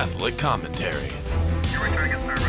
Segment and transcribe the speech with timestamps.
[0.00, 1.12] Catholic commentary.
[1.70, 2.48] You're returning a service.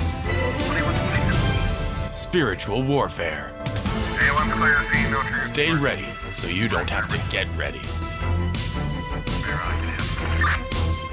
[0.70, 2.14] 2122.
[2.16, 3.52] Spiritual warfare.
[3.66, 5.38] A1 clear, see no trigger.
[5.38, 7.82] Stay ready so you don't have to get ready.
[7.82, 9.76] There, I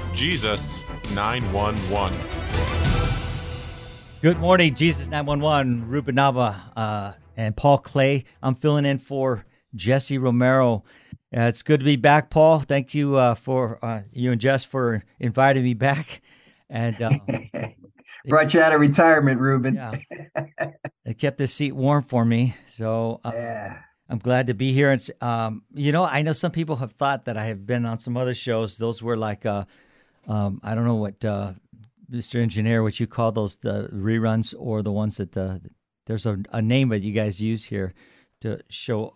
[0.07, 0.79] can Jesus
[1.13, 2.17] 911.
[4.21, 8.23] Good morning, Jesus 911, Ruben Nava, uh, and Paul Clay.
[8.41, 9.43] I'm filling in for
[9.75, 10.85] Jesse Romero.
[11.35, 12.61] Uh, it's good to be back, Paul.
[12.61, 16.21] Thank you uh, for uh, you and Jess for inviting me back.
[16.69, 17.11] And uh,
[18.27, 19.75] Brought you out of retirement, Ruben.
[19.75, 19.95] yeah,
[21.05, 22.55] it kept the seat warm for me.
[22.67, 23.77] So uh, Yeah.
[24.09, 24.91] I'm glad to be here.
[24.91, 27.97] And um, you know, I know some people have thought that I have been on
[27.99, 28.75] some other shows.
[28.77, 29.65] Those were like, uh,
[30.27, 31.53] um, I don't know what uh,
[32.11, 32.41] Mr.
[32.41, 35.61] Engineer, what you call those, the reruns or the ones that the
[36.07, 37.93] there's a, a name that you guys use here
[38.41, 39.15] to show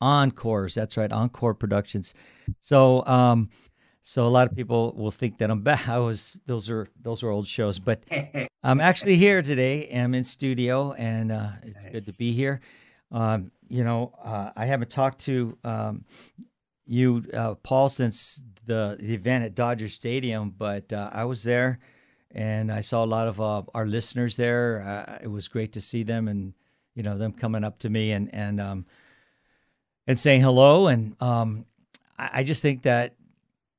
[0.00, 0.74] encores.
[0.74, 2.14] That's right, encore productions.
[2.60, 3.50] So, um,
[4.02, 5.88] so a lot of people will think that I'm back.
[5.88, 8.02] I was those are those are old shows, but
[8.62, 9.88] I'm actually here today.
[9.92, 12.60] I'm in studio, and uh, it's good to be here.
[13.12, 16.04] Um, you know, uh, I haven't talked to um,
[16.86, 21.78] you, uh, Paul, since the, the event at Dodger Stadium, but uh, I was there,
[22.32, 24.82] and I saw a lot of uh, our listeners there.
[24.82, 26.52] Uh, it was great to see them, and
[26.94, 28.86] you know, them coming up to me and and um,
[30.10, 30.88] and saying hello.
[30.88, 31.66] And um,
[32.18, 33.14] I, just think that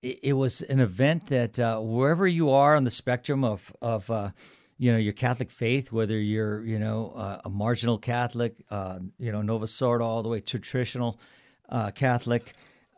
[0.01, 4.09] it, it was an event that uh, wherever you are on the spectrum of of
[4.09, 4.31] uh,
[4.77, 9.33] you know your Catholic faith, whether you're you know uh, a marginal Catholic, uh, you
[9.33, 11.19] know Novus Ordo, all the way to traditional
[11.67, 12.53] uh, Catholic,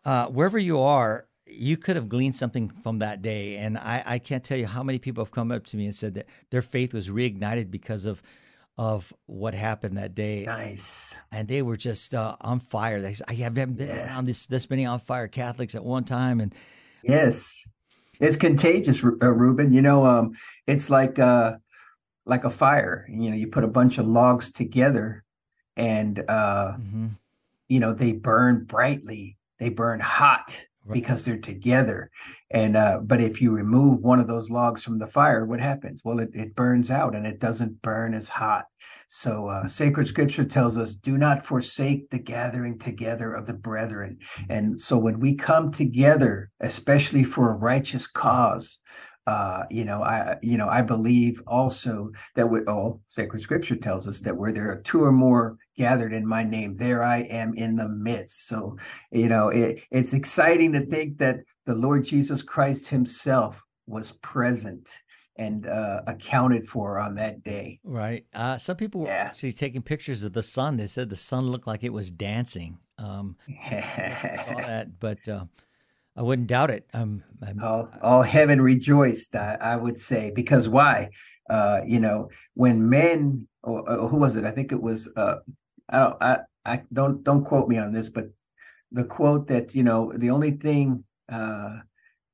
[0.05, 3.57] uh, wherever you are, you could have gleaned something from that day.
[3.57, 5.95] And I, I can't tell you how many people have come up to me and
[5.95, 8.21] said that their faith was reignited because of
[8.77, 11.15] of what happened that day Nice.
[11.31, 13.01] and they were just uh, on fire.
[13.01, 14.05] They I haven't been Yeah.
[14.07, 16.53] around this this many on fire Catholics at one time, and
[17.03, 17.67] Yes.
[18.19, 19.73] It's contagious, uh, Ruben.
[19.73, 20.31] You know, um,
[20.67, 21.57] it's like uh,
[22.25, 23.05] like a fire.
[23.09, 25.23] You know, you put a bunch of logs together,
[25.75, 27.11] and uh, Mhm.
[27.67, 29.37] you know they burn brightly.
[29.59, 31.01] They burn hot Right.
[31.01, 32.11] because they're together.
[32.51, 36.01] And uh, but if you remove one of those logs from the fire, what happens?
[36.03, 38.65] Well, it, it burns out and it doesn't burn as hot.
[39.07, 44.17] So uh, sacred scripture tells us, do not forsake the gathering together of the brethren.
[44.49, 48.79] And so when we come together, especially for a righteous cause,
[49.25, 54.07] uh, you know, I, you know, I believe also that we all sacred scripture tells
[54.07, 57.53] us that where there are two or more gathered in my name, there I am
[57.55, 58.47] in the midst.
[58.47, 58.77] So,
[59.11, 64.89] you know, it, it's exciting to think that the Lord Jesus Christ himself was present
[65.37, 67.79] and uh, accounted for on that day.
[67.83, 68.25] right.
[68.35, 69.27] Uh, some people were Yeah.
[69.27, 70.77] actually taking pictures of the sun.
[70.77, 72.77] They said the sun looked like it was dancing.
[72.99, 73.47] Um, saw
[74.67, 75.45] that, but uh,
[76.15, 76.87] I wouldn't doubt it.
[76.93, 81.09] Um, I'm, all, all heaven rejoiced, I, I would say, because why?
[81.49, 84.45] Uh, you know, when men, or, or who was it?
[84.45, 85.09] I think it was.
[85.15, 85.37] Uh,
[85.89, 86.17] I don't.
[86.21, 87.23] I, I don't.
[87.23, 88.29] Don't quote me on this, but
[88.91, 91.79] the quote that you know, the only thing uh,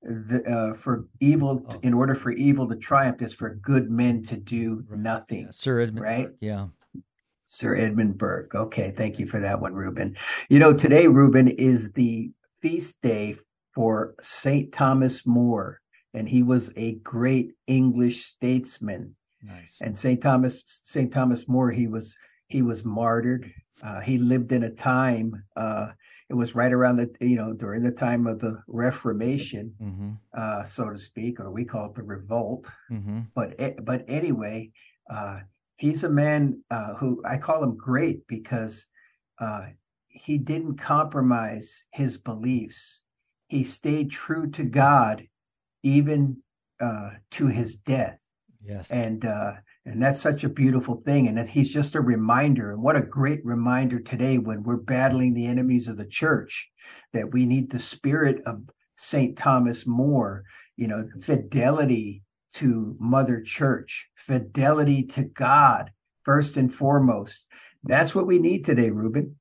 [0.04, 1.80] the, uh, for evil, Oh.
[1.82, 5.48] in order for evil to triumph, is for good men to do nothing.
[5.52, 6.26] Sir Edmund, Right.
[6.28, 6.68] Burke, Yeah.
[7.46, 8.54] Sir Edmund Burke.
[8.54, 10.16] Okay, thank you for that one, Ruben.
[10.50, 12.30] You know, today, Ruben, is the
[12.62, 13.36] feast day
[13.80, 14.74] for St.
[14.74, 15.80] Thomas More,
[16.14, 19.16] and he was a great English statesman.
[19.42, 19.80] Nice.
[19.82, 20.22] And St.
[20.22, 21.10] Thomas, St.
[21.14, 22.18] Thomas More, he was
[22.50, 23.50] he was martyred.
[23.82, 25.42] Uh, he lived in a time.
[25.56, 25.94] Uh,
[26.30, 30.66] it was right around the you know during the time of the Reformation, hmm uh,
[30.66, 34.72] so to speak, or we call it the revolt hmm but but anyway,
[35.10, 35.40] uh,
[35.78, 38.90] he's a man uh, who I call him great because
[39.40, 39.68] uh,
[40.10, 43.04] he didn't compromise his beliefs.
[43.50, 45.28] He stayed true to God,
[45.84, 46.38] even
[46.80, 48.20] uh, to his death,
[48.64, 48.90] Yes.
[48.92, 49.54] and uh,
[49.86, 51.28] and that's such a beautiful thing.
[51.28, 55.34] And that he's just a reminder, and what a great reminder today when we're battling
[55.34, 56.70] the enemies of the church,
[57.14, 58.62] that we need the spirit of
[58.96, 60.44] Saint Thomas More.
[60.78, 62.24] You know, fidelity
[62.54, 65.92] to Mother Church, fidelity to God,
[66.24, 67.48] first and foremost.
[67.84, 69.39] That's what we need today, Ruben.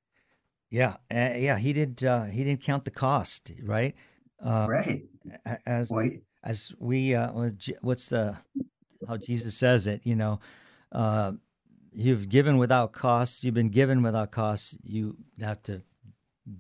[0.71, 0.97] Yeah.
[1.11, 1.59] Uh, yeah.
[1.59, 2.05] He did.
[2.05, 3.95] Uh, he didn't count the cost, right?
[4.45, 5.03] Uh, right.
[5.67, 7.33] As Boy, as we uh
[7.83, 8.35] what's the
[9.07, 10.39] how jesus says it you know
[10.93, 11.33] uh
[11.93, 15.83] you've given without cost you've been given without cost you have to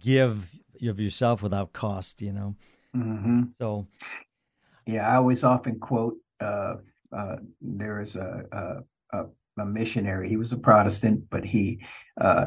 [0.00, 0.50] give
[0.82, 2.54] of yourself without cost you know
[2.94, 3.49] mhm.
[3.56, 3.87] so
[4.88, 6.76] yeah, I always often quote uh,
[7.12, 9.26] uh, there is a, a, a,
[9.58, 10.31] a missionary.
[10.31, 11.84] He was a Protestant, but he
[12.19, 12.46] uh,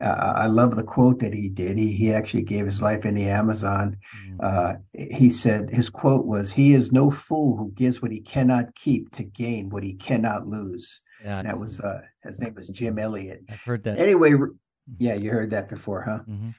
[0.00, 1.76] Uh, I love the quote that he did.
[1.76, 3.96] He he actually gave his life in the Amazon.
[4.40, 8.74] Uh, he said his quote was, "He is no fool who gives what he cannot
[8.74, 12.98] keep to gain what he cannot lose." Yeah, That was uh, his name was Jim
[12.98, 13.42] Elliot.
[13.50, 13.98] I've heard that.
[13.98, 14.34] Anyway,
[14.98, 16.20] yeah, you heard that before, huh?
[16.26, 16.54] Mhm.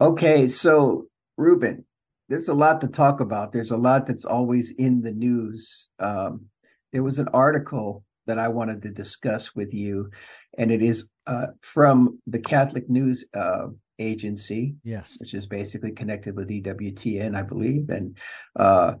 [0.00, 1.06] Okay, so
[1.38, 1.84] Ruben,
[2.28, 3.52] there's a lot to talk about.
[3.52, 5.88] There's a lot that's always in the news.
[5.98, 6.46] Um,
[6.92, 10.10] there was an article that I wanted to discuss with you,
[10.58, 13.68] and it is uh, from the Catholic News uh,
[13.98, 15.16] Agency, Yes.
[15.20, 18.16] which is basically connected with EWTN, I believe, and
[18.56, 18.94] uh,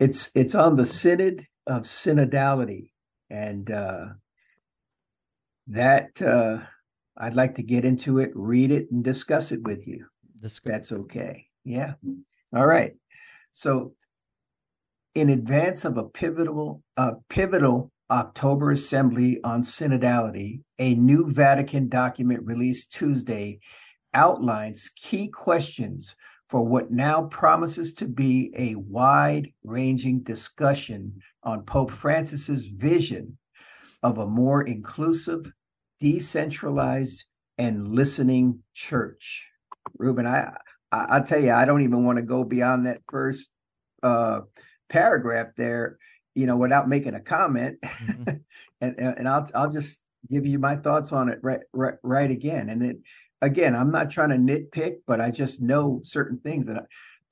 [0.00, 2.90] it's it's on the Synod of Synodality,
[3.30, 4.06] and uh,
[5.68, 6.58] that uh,
[7.16, 10.06] I'd like to get into it, read it, and discuss it with you.
[10.40, 11.46] This That's okay.
[11.64, 11.94] Yeah.
[12.52, 12.94] All right.
[13.52, 13.94] So,
[15.14, 22.44] in advance of a pivotal, uh, pivotal October assembly on synodality, a new Vatican document
[22.44, 23.58] released Tuesday
[24.12, 26.14] outlines key questions
[26.48, 33.38] for what now promises to be a wide-ranging discussion on Pope Francis's vision
[34.02, 35.50] of a more inclusive,
[35.98, 37.24] decentralized,
[37.56, 39.48] and listening church.
[39.96, 40.52] Ruben, I,
[40.90, 43.48] I I'll tell you, I don't even want to go beyond that first
[44.02, 44.40] uh,
[44.90, 45.98] paragraph there,
[46.34, 47.78] you know, without making a comment.
[48.02, 48.40] Mhm.
[48.80, 52.68] and and I'll I'll just give you my thoughts on it right right right again.
[52.68, 52.98] And it
[53.40, 56.76] again, I'm not trying to nitpick, but I just know certain things that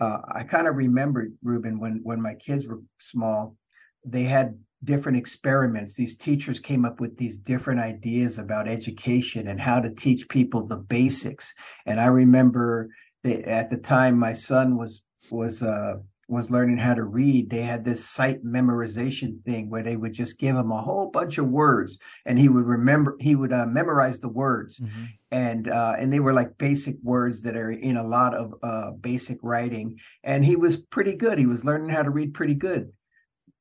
[0.00, 3.56] I, uh, I kind of remembered, Ruben, when when my kids were small,
[4.04, 5.94] they had different experiments.
[5.94, 10.66] These teachers came up with these different ideas about education and how to teach people
[10.66, 11.52] the basics.
[11.86, 12.88] And I remember
[13.24, 15.96] that at the time my son was was uh,
[16.30, 20.38] was learning how to read, they had this sight memorization thing where they would just
[20.38, 24.20] give him a whole bunch of words, and he would remember he would uh, memorize
[24.20, 25.08] the words Mhm.
[25.32, 28.92] and uh, and they were like basic words that are in a lot of uh,
[28.92, 29.98] basic writing.
[30.24, 31.38] And he was pretty good.
[31.38, 32.92] He was learning how to read pretty good.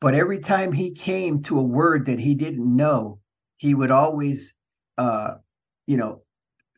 [0.01, 3.19] But every time he came to a word that he didn't know,
[3.57, 4.53] he would always,
[4.97, 5.35] uh,
[5.87, 6.21] you know,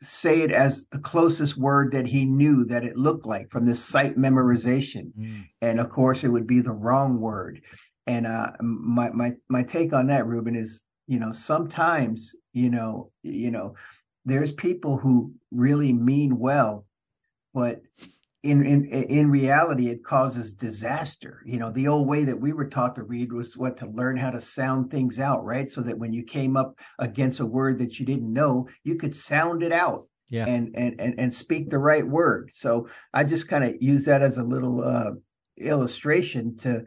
[0.01, 3.83] say it as the closest word that he knew that it looked like from this
[3.83, 5.45] sight memorization Mm.
[5.61, 7.61] and of course it would be the wrong word
[8.07, 13.11] and uh my my my take on that ruben is you know sometimes you know
[13.21, 13.75] you know
[14.25, 16.85] there's people who really mean well
[17.53, 17.81] but
[18.43, 21.41] in in in reality it causes disaster.
[21.45, 24.17] You know the old way that we were taught to read was what to learn
[24.17, 25.69] how to sound things out right?
[25.69, 29.15] So that when you came up against a word that you didn't know you could
[29.15, 30.45] sound it out Yeah.
[30.47, 32.49] and and and, and speak the right word.
[32.53, 35.11] So i just kind of use that as a little uh
[35.57, 36.83] illustration to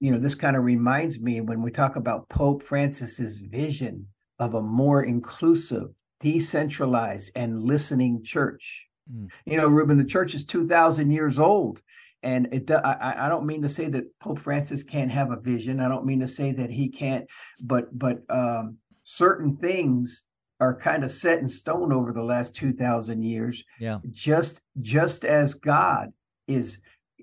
[0.00, 4.06] you know this kind of reminds me when we talk about pope francis's vision
[4.38, 5.88] of a more inclusive
[6.20, 9.28] decentralized and listening church Mm.
[9.44, 11.82] you know ruben the church is 2000 years old
[12.22, 15.78] and it I, I don't mean to say that pope francis can't have a vision
[15.80, 17.26] i don't mean to say that he can't
[17.62, 20.24] but but um certain things
[20.58, 23.98] are kind of set in stone over the last 2000 years Yeah.
[24.10, 26.10] just just as god
[26.48, 26.78] is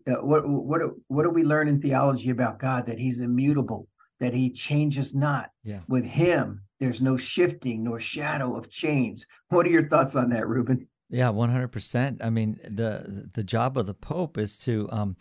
[0.07, 3.87] uh, what what what do we learn in theology about god that he's immutable
[4.19, 5.79] that he changes not Yeah.
[5.87, 10.47] with him there's no shifting nor shadow of change what are your thoughts on that
[10.47, 12.21] ruben Yeah, one hundred percent.
[12.23, 15.15] I mean, the the job of the Pope is to um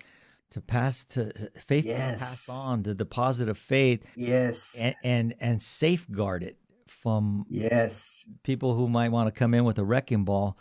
[0.50, 1.32] to pass to
[1.66, 7.44] faith to pass on the deposit of faith yes and and, and safeguard it from
[7.48, 10.56] yes people who might want to come in with a wrecking ball.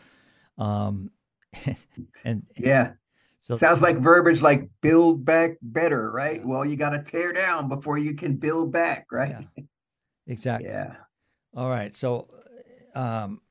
[0.57, 1.09] Um,
[2.23, 2.91] and yeah
[3.39, 7.67] so sounds like verbiage like build back better right well you got to tear down
[7.67, 9.47] before you can build back right
[10.27, 10.69] exactly.
[10.69, 10.95] yeah
[11.55, 11.95] All right.
[11.95, 12.27] So,
[12.93, 13.41] um,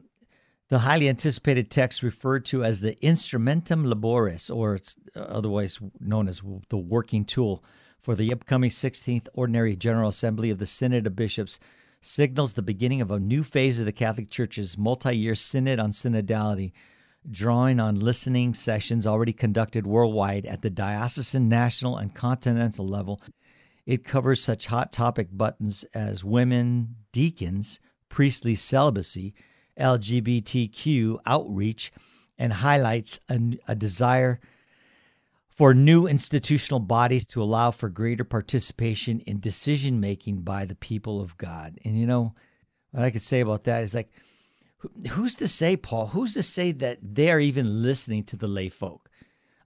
[0.69, 6.29] the highly anticipated text referred to as the Instrumentum Laboris, or it's uh, otherwise known
[6.29, 7.65] as the working tool
[8.03, 11.59] for the upcoming 16th Ordinary General Assembly of the Synod of Bishops,
[12.03, 15.91] signals the beginning of a new phase of the Catholic Church's multi year synod on
[15.91, 16.73] synodality,
[17.31, 23.21] drawing on listening sessions already conducted worldwide at the diocesan, national, and continental level.
[23.87, 29.35] It covers such hot topic buttons as women, deacons, priestly celibacy,
[29.79, 31.93] LGBTQ outreach,
[32.39, 34.41] and highlights a, a desire
[35.49, 41.21] for new institutional bodies to allow for greater participation in decision making by the people
[41.21, 41.81] of God.
[41.85, 42.33] And you know,
[42.93, 44.09] what I could say about that is like,
[45.11, 46.07] who's to say, Paul?
[46.07, 49.11] Who's to say that they are even listening to the lay folk?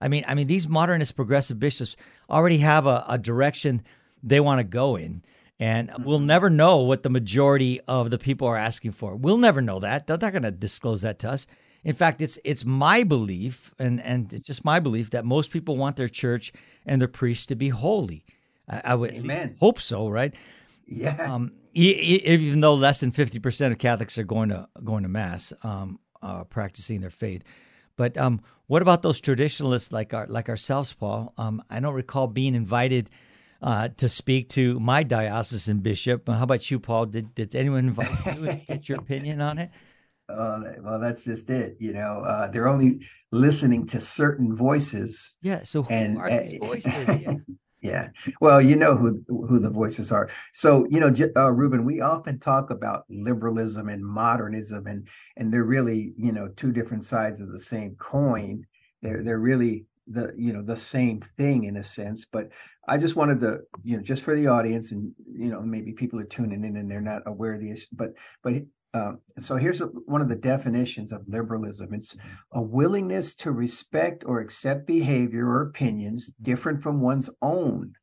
[0.01, 1.97] I mean, I mean, these modernist progressive bishops
[2.31, 3.83] already have a, a direction
[4.23, 5.23] they want to go in,
[5.63, 9.15] and we'll never know what the majority of the people are asking for.
[9.15, 10.09] We'll never know that.
[10.09, 11.47] They're not going to disclose that to us.
[11.85, 15.77] In fact, it's it's my belief, and and it's just my belief that most people
[15.77, 16.53] want their church
[16.85, 18.25] and their priests to be holy.
[18.69, 19.55] I, I would Amen.
[19.61, 20.35] hope so, right?
[20.87, 21.33] Yeah.
[21.33, 25.53] Um, even though less than fifty percent of Catholics are going to going to mass,
[25.63, 27.43] um, uh, practicing their faith.
[27.95, 31.33] But um, what about those traditionalists like our like ourselves, Paul?
[31.39, 33.11] Um, I don't recall being invited
[33.63, 36.29] uh, to speak to my diocesan bishop.
[36.29, 37.07] How about you, Paul?
[37.07, 39.71] Did did anyone invite you to get your opinion on it?
[40.29, 41.77] Uh, well, that's just it.
[41.79, 45.37] You know, uh, they're only listening to certain voices.
[45.43, 45.63] Yeah.
[45.63, 46.93] So who And are these uh, voices?
[47.23, 47.35] Yeah.
[47.83, 48.09] yeah,
[48.41, 50.31] well, you know who who the voices are.
[50.53, 55.65] So, you know, uh, Ruben, we often talk about liberalism and modernism, and and they're
[55.65, 58.67] really, you know, two different sides of the same coin.
[59.03, 62.25] They're they're really the you know the same thing in a sense.
[62.25, 62.51] But
[62.89, 66.19] I just wanted to, you know, just for the audience, and you know, maybe people
[66.21, 68.55] are tuning in and they're not aware of the issue, but but
[68.95, 72.15] um, so here's a, one of the definitions of liberalism it's
[72.53, 77.95] a willingness to respect or accept behavior or opinions different from one's own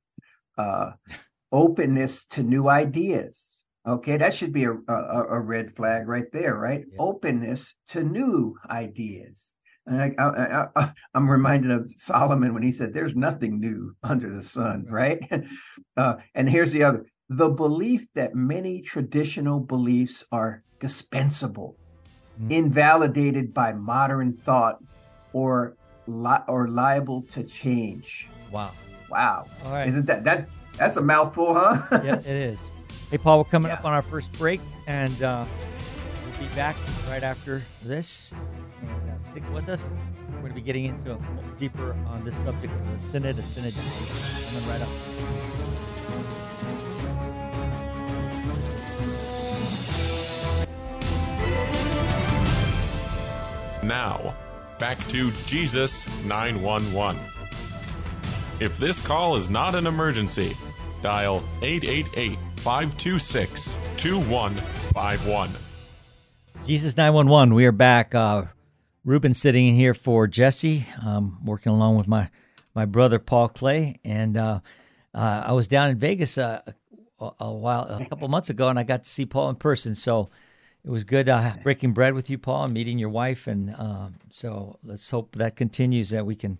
[0.57, 0.91] uh,
[1.51, 6.57] openness to new ideas okay that should be a, a, a red flag right there
[6.57, 6.97] right Yeah.
[6.99, 9.53] openness to new ideas
[9.89, 14.43] I, I, I, I'm reminded of Solomon when he said, "There's nothing new under the
[14.43, 15.19] sun." Right?
[15.97, 21.75] Uh, and here's the other: the belief that many traditional beliefs are dispensable,
[22.41, 22.51] Mm.
[22.51, 24.77] invalidated by modern thought,
[25.33, 25.75] or
[26.07, 28.29] li- or liable to change.
[28.49, 28.71] Wow.
[29.09, 29.45] Wow!
[29.65, 29.87] All right.
[29.89, 31.81] Isn't that that that's a mouthful, huh?
[32.03, 32.61] yeah, it is.
[33.11, 35.43] Hey, Paul, we're coming up on our first break, and uh,
[36.23, 36.75] we'll be back
[37.09, 38.31] right after this.
[39.31, 39.87] Stick with us.
[40.31, 41.19] We're going to be getting into a
[41.59, 43.75] deeper on this subject of the Synod of Synod.
[43.75, 44.89] Coming right up.
[53.83, 54.33] Now,
[54.79, 57.21] back to Jesus 911.
[58.59, 60.57] If this call is not an emergency,
[61.03, 65.49] dial 888 526 2151.
[66.65, 68.15] Jesus 911, we are back.
[68.15, 68.45] Uh,
[69.09, 72.29] Ruben sitting in here for Jesse, um, working along with my,
[72.75, 73.99] my brother Paul Clay.
[74.05, 74.59] And uh,
[75.15, 76.61] uh, I was down in Vegas uh,
[77.19, 79.95] a, a while, a couple months ago, and I got to see Paul in person.
[79.95, 80.29] So
[80.85, 83.47] it was good uh, breaking bread with you, Paul, and meeting your wife.
[83.47, 86.59] And um, so let's hope that continues, that we can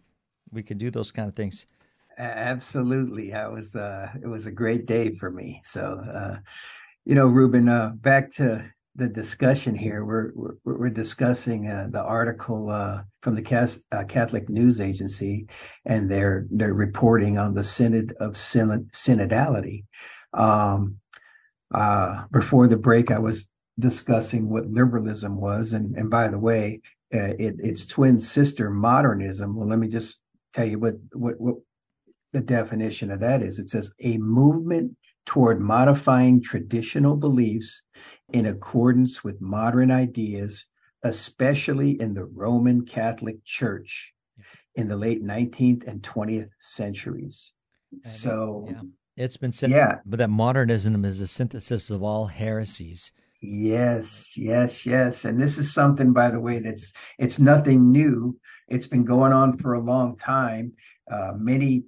[0.51, 1.67] we can do those kind of things.
[2.17, 3.31] Absolutely.
[3.31, 5.61] I was uh it was a great day for me.
[5.63, 6.37] So uh
[7.05, 8.65] you know, Ruben, uh back to
[8.99, 10.05] the discussion here.
[10.05, 15.47] We're we're, we're discussing uh, the article uh from the Cas- uh, Catholic News Agency
[15.85, 19.85] and they're they're reporting on the Synod of Synod- Synodality.
[20.33, 20.97] Um
[21.73, 23.47] uh before the break I was
[23.79, 26.81] discussing what liberalism was and and by the way,
[27.13, 29.55] uh, it, its twin sister modernism.
[29.55, 30.19] Well, let me just
[30.53, 31.55] tell you what what what
[32.33, 34.95] the definition of that is it says a movement
[35.29, 37.83] toward modifying traditional beliefs
[38.33, 40.65] in accordance with modern ideas,
[41.03, 44.11] especially in the Roman Catholic Church
[44.73, 47.53] in the late 19th and 20th centuries.
[47.91, 48.81] And So, yeah.
[49.17, 49.97] It's been said, Yeah.
[50.03, 53.11] but that modernism is a synthesis of all heresies.
[53.39, 55.25] Yes, yes, yes.
[55.25, 58.39] And this is something, by the way, that's it's nothing new.
[58.67, 60.73] It's been going on for a long time.
[61.11, 61.83] Uh, many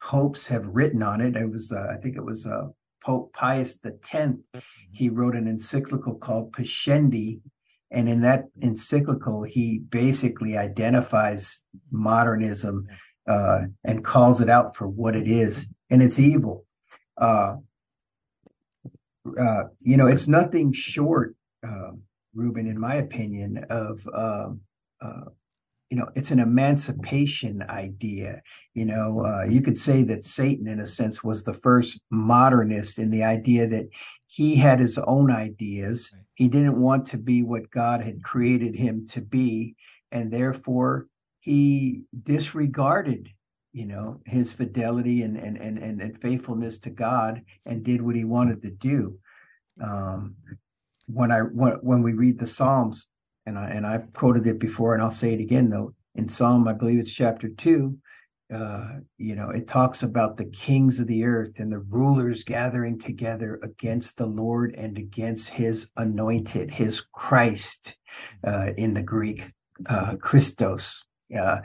[0.00, 1.34] popes have written on it.
[1.34, 2.68] It was, uh, I think it was uh,
[3.06, 4.34] Pope Pius X.
[4.90, 7.40] He wrote an encyclical called Pascendi,
[7.92, 11.60] and in that encyclical, he basically identifies
[11.92, 12.88] modernism
[13.28, 16.66] uh, and calls it out for what it is, and it's evil.
[17.16, 17.56] Uh,
[19.38, 21.36] uh, you know, it's nothing short,
[21.66, 21.92] uh,
[22.34, 24.60] Ruben, in my opinion, of um,
[25.00, 25.26] uh,
[25.90, 28.42] you know, it's an emancipation idea.
[28.74, 32.98] You know, uh, you could say that Satan, in a sense, was the first modernist
[32.98, 33.86] in the idea that
[34.26, 36.12] he had his own ideas.
[36.34, 39.76] He didn't want to be what God had created him to be,
[40.10, 41.06] and therefore
[41.40, 43.30] he disregarded
[43.72, 48.16] you know his fidelity and and and and, and faithfulness to god and did what
[48.16, 49.18] he wanted to do
[49.82, 50.34] um
[51.06, 53.06] when i when, when we read the psalms
[53.46, 55.94] and i and i've quoted it before and i'll say it again though.
[56.14, 57.96] In psalm i believe it's chapter 2
[58.54, 58.88] uh
[59.18, 63.58] you know it talks about the kings of the earth and the rulers gathering together
[63.62, 67.96] against the lord and against his anointed his christ
[68.44, 69.50] uh in the greek
[69.88, 71.04] uh christos.
[71.36, 71.58] Uh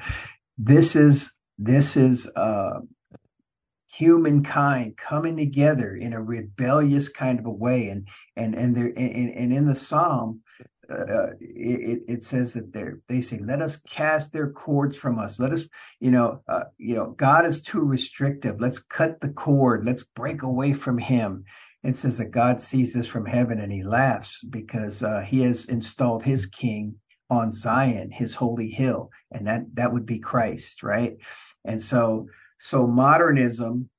[0.57, 2.79] this is this is uh
[3.87, 7.89] humankind coming together in a rebellious kind of a way.
[7.89, 10.41] And and and there and, and in the psalm
[10.91, 15.39] uh, it, it says that they they say, "Let us cast their cords from us.
[15.39, 15.65] Let us,
[15.99, 18.59] you know, uh, you know, God is too restrictive.
[18.59, 19.85] Let's cut the cord.
[19.85, 21.43] Let's break away from Him."
[21.83, 25.65] It says that God sees this from heaven and He laughs because uh, He has
[25.65, 26.95] installed His King
[27.29, 31.17] on Zion, His holy hill, and that that would be Christ, right?
[31.65, 32.27] And so,
[32.59, 33.89] so modernism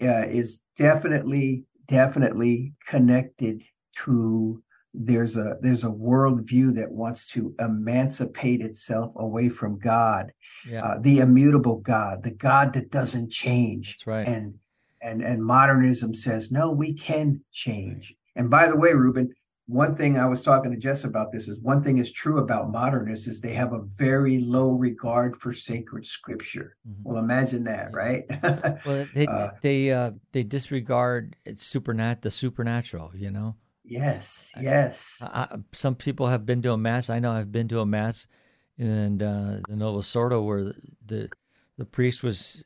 [0.00, 3.62] uh, is definitely definitely connected
[4.04, 4.62] to
[4.94, 10.32] there's a there's a worldview that wants to emancipate itself away from God,
[10.68, 10.84] Yeah.
[10.84, 13.96] uh, the immutable God, the God that doesn't change.
[13.98, 14.26] That's right.
[14.28, 14.54] And
[15.00, 18.14] and and modernism says no, we can change.
[18.36, 19.30] And by the way, Ruben,
[19.66, 22.70] one thing I was talking to Jess about this is one thing is true about
[22.70, 26.76] modernists is they have a very low regard for sacred scripture.
[26.86, 26.94] Mhm.
[27.04, 28.24] Well, imagine that, right?
[28.84, 33.12] Well, they Uh, they uh, they disregard it's supernat the supernatural.
[33.14, 33.56] You know,
[33.92, 35.22] yes, yes.
[35.22, 37.10] I, I- some people have been to a mass.
[37.10, 38.26] I know I've been to a mass
[38.78, 40.72] in uh, the Novus Ordo where
[41.06, 41.28] the
[41.78, 42.64] the priest was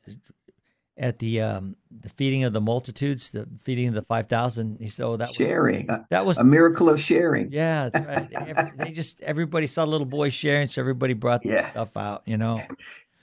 [0.97, 4.77] at the um, the feeding of the multitudes, the feeding of the five thousand.
[4.79, 7.51] He said, "Oh, that was sharing, a, that was a miracle of sharing.
[7.51, 11.49] yeah, that's right." Every- they just everybody saw little boy sharing, so everybody brought the
[11.49, 11.71] Yeah.
[11.71, 12.23] stuff out.
[12.25, 12.61] You know,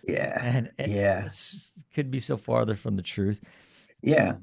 [0.06, 1.28] Yeah, and it, yeah.
[1.94, 3.40] could be so farther from the truth.
[4.02, 4.34] yeah.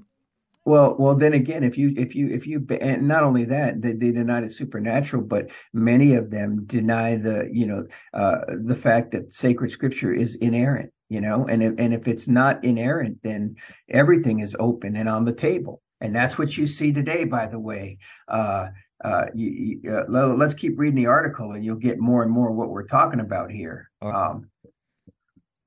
[0.63, 3.94] Well, well, then again, if you, if you, if you, and not only that, they,
[3.94, 9.12] they deny the supernatural, but many of them deny the, you know, uh, the fact
[9.12, 13.56] that sacred scripture is inerrant, you know, and if, and if it's not inerrant, then
[13.89, 15.82] everything is open and on the table.
[16.00, 17.98] And that's what you see today, by the way.
[18.27, 18.68] Uh,
[19.03, 22.70] uh, you, uh, let's keep reading the article and you'll get more and more what
[22.70, 23.89] we're talking about here.
[24.00, 24.30] All right.
[24.30, 24.50] Um,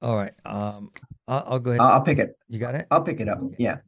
[0.03, 0.91] All right, um,
[1.27, 1.81] I'll, I'll go ahead.
[1.81, 2.37] I'll I'll pick it.
[2.49, 2.87] you got it.
[2.91, 3.41] I'll pick it up.
[3.59, 3.79] Yeah.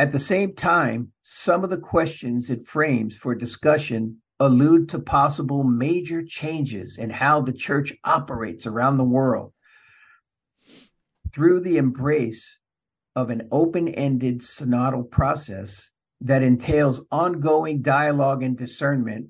[0.00, 5.62] At the same time, some of the questions it frames for discussion allude to possible
[5.62, 9.52] major changes in how the church operates around the world.
[11.34, 12.60] Through the embrace
[13.14, 15.90] of an open ended synodal process
[16.22, 19.26] that entails ongoing dialogue and discernment.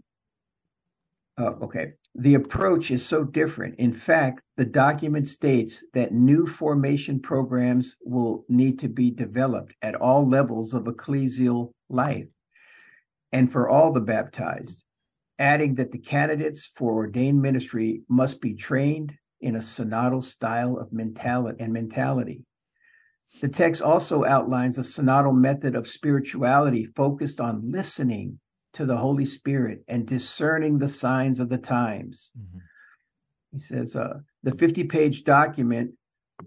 [1.36, 1.94] Uh, okay.
[2.14, 3.76] The approach is so different.
[3.76, 9.94] In fact, the document states that new formation programs will need to be developed at
[9.94, 12.26] all levels of ecclesial life
[13.32, 14.82] and for all the baptized,
[15.38, 20.92] adding that the candidates for ordained ministry must be trained in a synodal style of
[20.92, 22.42] mentality and mentality.
[23.40, 28.40] The text also outlines a synodal method of spirituality focused on listening
[28.74, 32.32] to the Holy Spirit and discerning the signs of the times.
[32.38, 32.60] Mhm.
[33.52, 35.92] He says uh, the 50 page document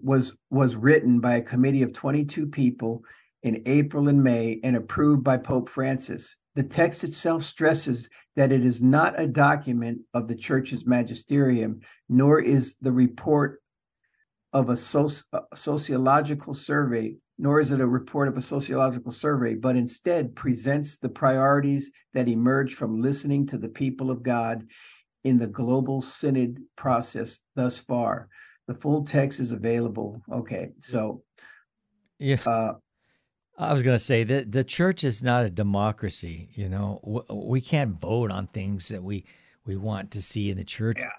[0.02, 3.04] was was written by a committee of 22 people
[3.42, 6.36] in April and May and approved by Pope Francis.
[6.54, 12.40] The text itself stresses that it is not a document of the church's magisterium, nor
[12.40, 13.60] is the report
[14.52, 19.54] of a, soci- a sociological survey, nor is it a report of a sociological survey,
[19.54, 24.66] but instead presents the priorities that emerge from listening to the people of God
[25.24, 28.28] in the global synod process thus far.
[28.66, 30.22] The full text is available.
[30.32, 31.22] Okay, so
[32.18, 32.74] Yeah, uh,
[33.58, 36.50] I was going to say that the church is not a democracy.
[36.54, 39.24] You know, we can't vote on things that we
[39.66, 40.98] we want to see in the church.
[41.00, 41.10] Yeah.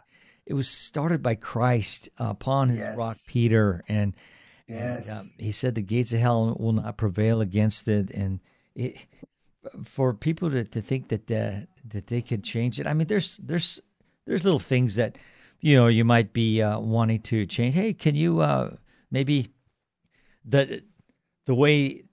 [0.46, 2.98] It was started by Christ upon his Yes.
[2.98, 4.14] rock Peter, and,
[4.68, 8.12] yes, and, um, he said the gates of hell will not prevail against it.
[8.12, 8.40] And
[8.76, 9.06] it,
[9.86, 13.38] for people to, to think that uh, that they could change it, I mean, there's
[13.38, 13.82] there's
[14.26, 15.18] there's little things that
[15.62, 17.76] you know you might be uh, wanting to change.
[17.76, 18.76] Hey, can you uh,
[19.12, 19.50] maybe
[20.44, 20.84] the
[21.46, 22.04] the way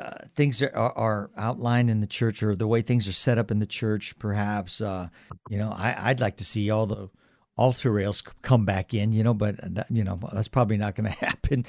[0.00, 3.36] uh, things are, are, are outlined in the church or the way things are set
[3.36, 5.08] up in the church, perhaps, uh,
[5.50, 7.10] you know, I, I'd like to see all the
[7.56, 11.10] altar rails come back in, you know, but that, you know, that's probably not going
[11.12, 11.64] to happen.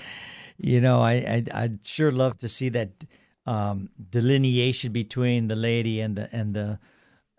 [0.57, 2.91] You know, I, I, I'd sure love to see that
[3.45, 6.79] um, delineation between the laity and the, and the,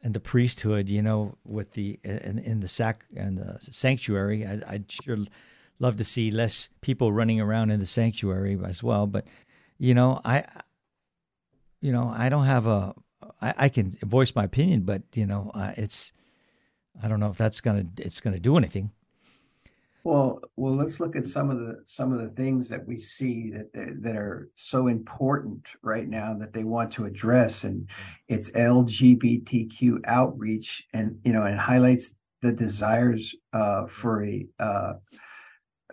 [0.03, 4.61] and the priesthood, you know, with the in, in the sac and the sanctuary, I,
[4.67, 5.17] I'd sure
[5.79, 9.07] love to see less people running around in the sanctuary as well.
[9.07, 9.27] But
[9.79, 10.45] you know, I,
[11.81, 12.95] you know, I don't have a,
[13.41, 16.13] I, I can voice my opinion, but you know, uh, it's,
[17.01, 18.91] I don't know if that's gonna, it's gonna do anything.
[20.05, 23.51] Well, well, let's look at some of the some of the things that we see
[23.51, 27.89] that that are so important right now that they want to address, and
[28.27, 34.95] it's LGBTQ outreach, and you know, and highlights the desires uh, for a uh,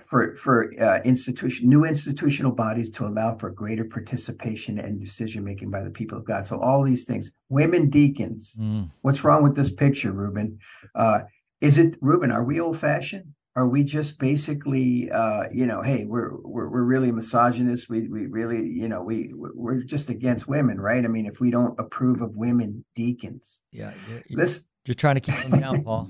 [0.09, 5.69] for for uh, institution new institutional bodies to allow for greater participation and decision making
[5.69, 6.47] by the people of God.
[6.47, 8.57] So all these things, women deacons.
[8.59, 8.89] Mm.
[9.01, 10.57] What's wrong with this picture, Ruben?
[10.95, 11.21] Uh,
[11.61, 12.31] is it Ruben?
[12.31, 13.35] Are we old fashioned?
[13.55, 17.87] Are we just basically, uh, you know, hey, we're we're we're really misogynist.
[17.87, 21.05] We we really, you know, we we're just against women, right?
[21.05, 25.21] I mean, if we don't approve of women deacons, Yeah, you're, listen, you're trying to
[25.21, 26.09] keep them down, Paul.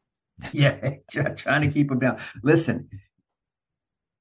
[0.52, 0.94] yeah,
[1.36, 2.20] trying to keep them down.
[2.42, 2.88] Listen,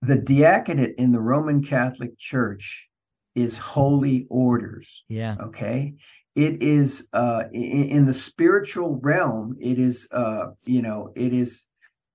[0.01, 2.87] the diaconate in the Roman Catholic Church
[3.35, 5.03] is holy orders.
[5.07, 5.95] Yeah, Okay,
[6.35, 9.57] it is uh, in, in the spiritual realm.
[9.59, 11.65] It is, uh, you know, it is,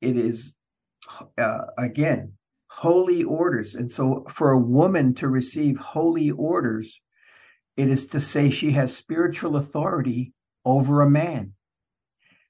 [0.01, 0.55] it is
[1.39, 2.33] uh, again
[2.69, 3.75] holy orders.
[3.75, 7.01] And so, for a woman to receive holy orders,
[7.77, 10.33] it is to say she has spiritual authority
[10.65, 11.53] over a man.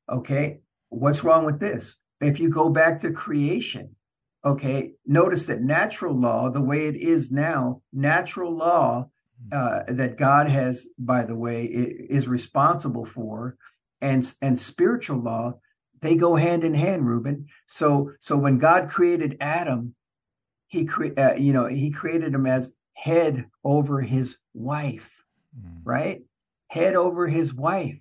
[0.09, 1.97] Okay, what's wrong with this?
[2.21, 3.97] If you go back to creation,
[4.45, 9.09] okay, notice that natural law, the way it is now, natural law
[9.53, 13.57] uh, that God has, by the way, is responsible for,
[14.01, 15.55] and and spiritual law,
[16.01, 17.47] they go hand in hand, Ruben.
[17.67, 19.95] So so when God created Adam,
[20.67, 25.25] he cre- uh, you know he created him as head over his wife
[25.61, 25.81] Mm.
[25.85, 26.23] right?
[26.69, 27.99] Head over his wife.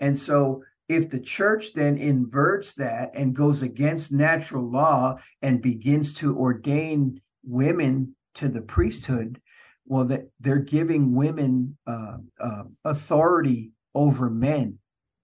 [0.00, 6.14] And so if the church then inverts that and goes against natural law and begins
[6.14, 9.40] to ordain women to the priesthood,
[9.86, 14.78] well, that they're giving women uh, uh, authority over men,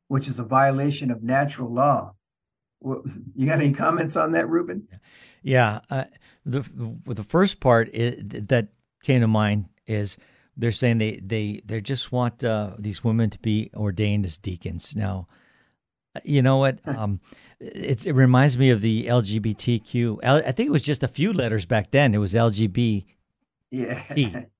[0.09, 2.13] which is a violation of natural law.
[2.81, 3.03] Well,
[3.35, 4.87] You got any comments on that, Ruben?
[5.43, 5.81] yeah.
[5.91, 6.05] Uh,
[6.47, 6.63] the
[7.07, 8.69] the first part i that
[9.03, 10.19] came to mind is
[10.57, 14.95] they're saying they they they just want uh, these women to be ordained as deacons.
[14.95, 15.27] Now,
[16.25, 16.79] you know what?
[16.87, 17.21] Um,
[17.61, 20.19] it it reminds me of the LGBTQ.
[20.25, 22.15] I think it was just a few letters back then.
[22.15, 23.05] It was LGB.
[23.71, 24.03] Yeah.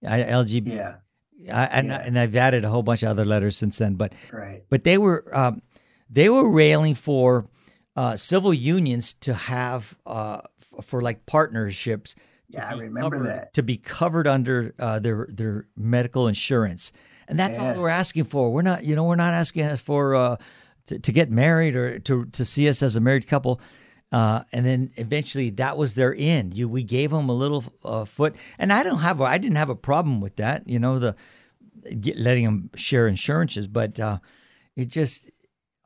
[0.07, 0.67] I, LGBT.
[0.67, 0.97] yeah.
[1.53, 1.99] I, and, Yeah.
[2.03, 3.95] and I've added a whole bunch of other letters since then.
[3.95, 4.63] But Right.
[4.71, 5.63] but they were um,
[6.11, 7.45] they were railing for
[7.97, 10.41] uh, civil unions to have uh,
[10.79, 12.15] f- for like partnerships.
[12.15, 12.21] to
[12.59, 13.55] Yeah, I be remember covered- that.
[13.55, 16.91] to be covered under uh, their their medical insurance,
[17.29, 18.51] and that's all we're asking for.
[18.53, 20.37] We're not, you know, we're not asking for uh,
[20.87, 23.61] to, to get married or to to see us as a married couple.
[24.13, 26.57] Uh, and then eventually that was their end.
[26.57, 29.57] You, we gave them a little uh, foot, and I don't have, a, I didn't
[29.57, 30.69] have a problem with that.
[30.69, 31.17] You know, the
[32.01, 34.19] get, letting them share insurances, but uh,
[34.77, 35.31] it just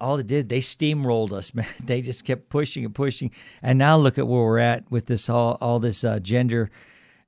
[0.01, 1.67] all it did they steamrolled us, man.
[1.83, 3.31] They just kept pushing and pushing,
[3.63, 6.71] and now look at where we're at with this all all this uh, gender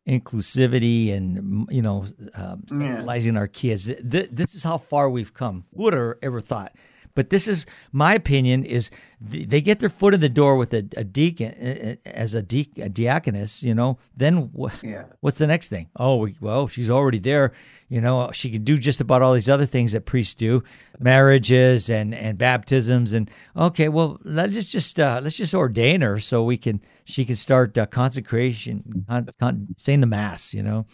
[0.06, 2.04] inclusivity and you know
[2.34, 3.04] um, Yeah.
[3.36, 3.86] our kids.
[3.86, 5.64] Th- this is how far we've come.
[5.74, 6.74] Who would have ever thought?
[7.14, 10.78] But this is my opinion: is they get their foot in the door with a,
[10.96, 13.98] a deacon as a, de- a diaconess, you know.
[14.16, 15.04] Then wh- Yeah.
[15.20, 15.88] what's the next thing?
[15.96, 17.52] Oh, we, well, she's already there.
[17.88, 20.62] You know, she can do just about all these other things that priests do,
[21.00, 23.12] marriages and and baptisms.
[23.12, 27.34] And okay, well, let's just uh, let's just ordain her so we can she can
[27.34, 30.54] start uh, consecration, con, con, saying the mass.
[30.54, 30.86] You know,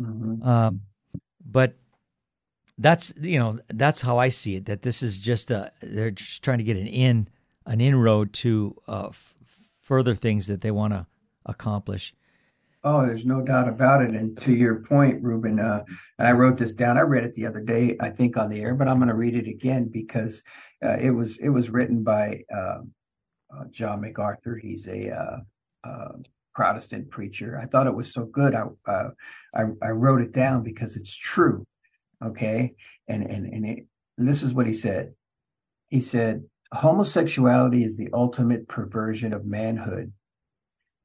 [0.00, 0.44] Mhm.
[0.44, 0.80] um,
[1.44, 1.76] but
[2.80, 4.64] that's you know that's how I see it.
[4.64, 7.28] That this is just a they're just trying to get an in
[7.66, 9.34] an inroad to uh, f-
[9.82, 11.06] further things that they want to
[11.46, 12.14] accomplish.
[12.82, 14.10] Oh, there's no doubt about it.
[14.10, 15.84] And to your point, Ruben, uh,
[16.18, 16.96] and I wrote this down.
[16.96, 19.14] I read it the other day, I think, on the air, but I'm going to
[19.14, 20.42] read it again because
[20.82, 22.78] uh, it was it was written by uh,
[23.54, 24.56] uh, John MacArthur.
[24.56, 26.12] He's a uh, uh,
[26.54, 27.58] Protestant preacher.
[27.58, 28.54] I thought it was so good.
[28.54, 28.64] I,
[29.54, 31.66] I I wrote it down because it's true.
[32.24, 32.74] Okay,
[33.08, 33.86] and and and, it,
[34.18, 35.14] and this is what he said.
[35.88, 40.12] He said, "Homosexuality is the ultimate perversion of manhood."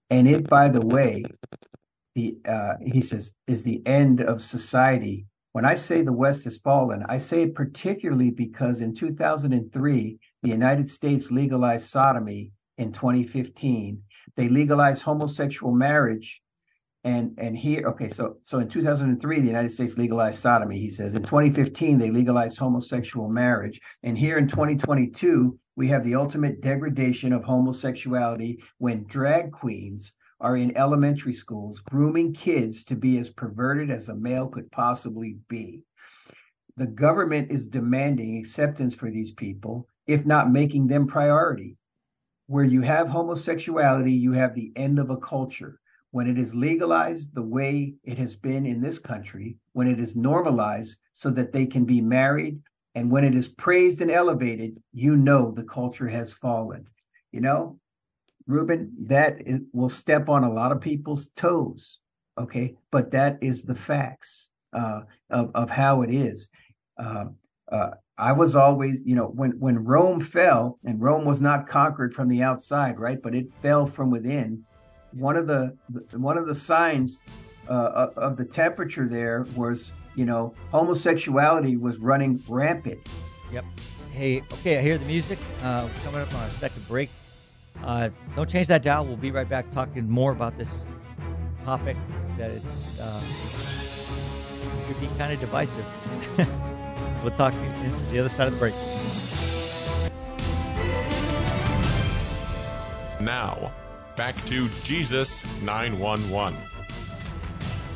[0.10, 1.23] And it, by the way,
[2.15, 5.25] the uh, he says is the end of society.
[5.51, 10.49] When I say the West has fallen, I say it particularly because in 2003, the
[10.49, 12.51] United States legalized sodomy.
[12.78, 14.01] In 2015,
[14.36, 16.41] they legalized homosexual marriage,
[17.06, 20.80] and and here, okay, so so in 2003, the United States legalized sodomy.
[20.80, 26.15] He says in 2015 they legalized homosexual marriage, and here in 2022 we have the
[26.15, 33.20] ultimate degradation of homosexuality when drag queens are in elementary schools grooming kids to be
[33.20, 35.84] as perverted as a male could possibly be.
[36.76, 41.78] The government is demanding acceptance for these people, if not making them priority.
[42.48, 45.80] Where you have homosexuality, you have the end of a culture.
[46.15, 50.15] When it is legalized the way it has been in this country, when it is
[50.15, 52.62] normalized so that they can be married,
[52.95, 56.88] and when it is praised and elevated, you know the culture has fallen.
[57.34, 57.80] You know,
[58.47, 61.99] Ruben, that is will step on a lot of people's toes.
[62.38, 66.47] Okay, but that is the facts uh, of of how it is.
[66.97, 67.25] Uh,
[67.69, 72.13] uh, I was always, you know, when when Rome fell, and Rome was not conquered
[72.13, 73.21] from the outside, right?
[73.21, 74.63] But it fell from within.
[75.15, 75.75] One of the
[76.12, 77.21] one of the signs
[77.69, 82.99] uh, of the temperature there was, you know, homosexuality was running rampant.
[83.51, 83.65] Yep.
[84.12, 85.39] Hey, okay, I hear the music.
[85.63, 87.10] Uh, coming up on our second break.
[87.84, 89.06] Uh, don't change that dial.
[89.06, 90.86] We'll be right back talking more about this
[91.63, 91.97] topic
[92.38, 93.21] that it's uh,
[94.88, 95.86] could be kind of divisive.
[97.23, 98.73] we'll talk in the other side of the break.
[103.21, 103.71] Now,
[104.15, 106.58] back to Jesus 911.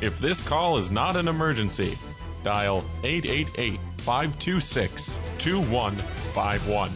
[0.02, 1.98] If this call is not an emergency,
[2.44, 6.92] dial 888 526 2151.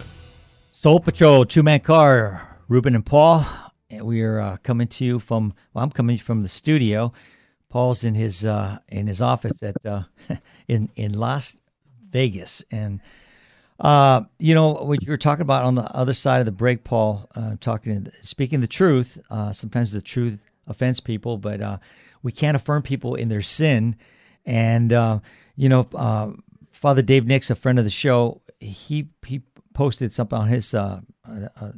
[0.71, 3.45] Soul Patrol, two man car, Ruben and Paul.
[3.91, 7.13] We are uh, coming to you from, well, I'm coming from the studio.
[7.69, 10.03] Paul's in his uh, in his office at uh,
[10.67, 11.57] in in Las
[12.12, 12.99] Vegas, and
[13.84, 16.84] uh, you know what you were talking about on the other side of the break,
[16.84, 17.30] Paul.
[17.36, 19.19] Uh, talking, speaking the truth.
[19.30, 21.78] Uh, sometimes the truth offends people, but uh,
[22.24, 23.96] we can't affirm people in their sin.
[24.46, 25.19] And uh,
[25.56, 26.32] you know, uh,
[26.72, 29.41] Father Dave Nix, a friend of the show, he he
[29.74, 31.72] posted something on his uh, uh, uh,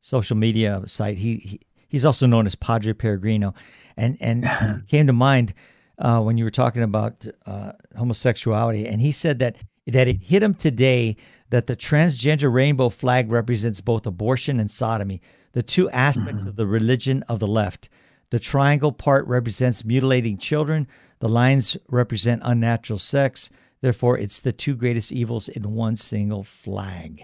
[0.00, 1.18] social media site.
[1.18, 3.54] He, he he's also known as Padre Peregrino,
[3.96, 4.48] and and
[4.88, 5.54] came to mind
[5.98, 10.42] uh, when you were talking about uh, homosexuality, and he said that that it hit
[10.42, 11.16] him today
[11.50, 15.20] that the transgender rainbow flag represents both abortion and sodomy,
[15.52, 16.48] the two aspects Mm-hmm.
[16.48, 17.88] of the religion of the left.
[18.30, 20.88] The triangle part represents mutilating children.
[21.20, 23.50] The lines represent unnatural sex.
[23.80, 27.22] Therefore, it's the two greatest evils in one single flag.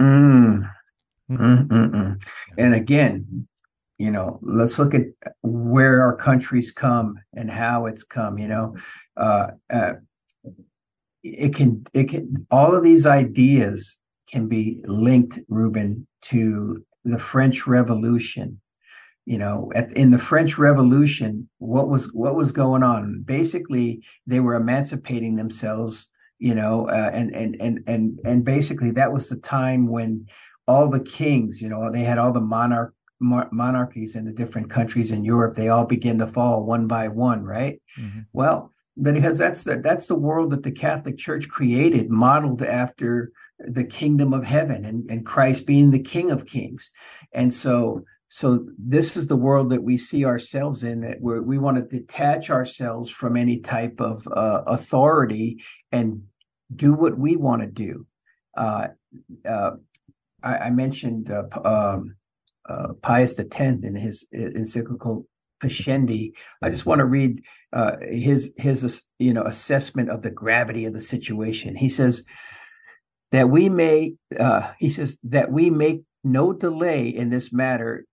[0.00, 0.68] Mm.
[1.30, 2.22] Mm, mm, mm.
[2.58, 3.46] And again,
[3.98, 5.02] you know, let's look at
[5.42, 8.38] where our country's come and how it's come.
[8.38, 8.76] You know,
[9.16, 9.92] uh, uh,
[11.22, 13.98] it can, it can, all of these ideas
[14.30, 18.60] can be linked, Ruben, to the French Revolution.
[19.26, 23.22] You know, at, in the French Revolution, what was what was going on?
[23.24, 26.08] Basically, they were emancipating themselves.
[26.38, 30.26] You know, uh, and and and and and basically, that was the time when
[30.66, 35.12] all the kings, you know, they had all the monarch monarchies in the different countries
[35.12, 35.54] in Europe.
[35.54, 37.80] They all begin to fall one by one, right?
[38.00, 38.26] Mhm.
[38.32, 43.84] Well, because that's the that's the world that the Catholic Church created, modeled after the
[43.84, 46.90] kingdom of heaven and, and Christ being the King of Kings.
[47.32, 51.58] And so so this is the world that we see ourselves in that where we
[51.58, 56.22] want to detach ourselves from any type of uh, authority and
[56.74, 58.06] do what we want to do.
[58.56, 58.88] Uh,
[59.44, 59.72] uh,
[60.44, 62.14] I, I mentioned uh, um,
[62.68, 65.26] uh, Pius X in his encyclical
[65.60, 66.32] Pascendi.
[66.62, 67.42] I just want to read
[67.72, 71.76] uh, his his you know assessment of the gravity of the situation.
[71.76, 72.24] He says
[73.32, 78.04] that we may uh, he says that we make no delay in this matter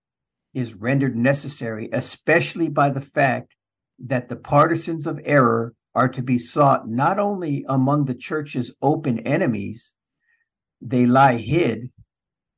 [0.54, 3.56] is rendered necessary, especially by the fact
[4.00, 9.20] that the partisans of error are to be sought not only among the church's open
[9.20, 9.94] enemies,
[10.82, 11.92] they lie hid,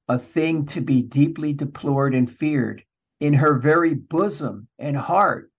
[0.08, 2.84] a thing to be deeply deplored and feared,
[3.20, 5.52] in her very bosom and heart,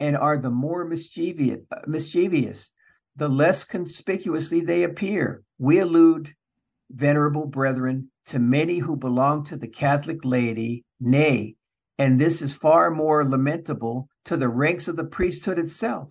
[0.00, 2.70] and are the more mischievous, mischievous
[3.16, 5.42] the less conspicuously they appear.
[5.58, 6.34] We allude,
[6.90, 11.56] venerable brethren, to many who belong to the Catholic laity, nay,
[11.98, 16.10] and this is far more lamentable to the ranks of the priesthood itself,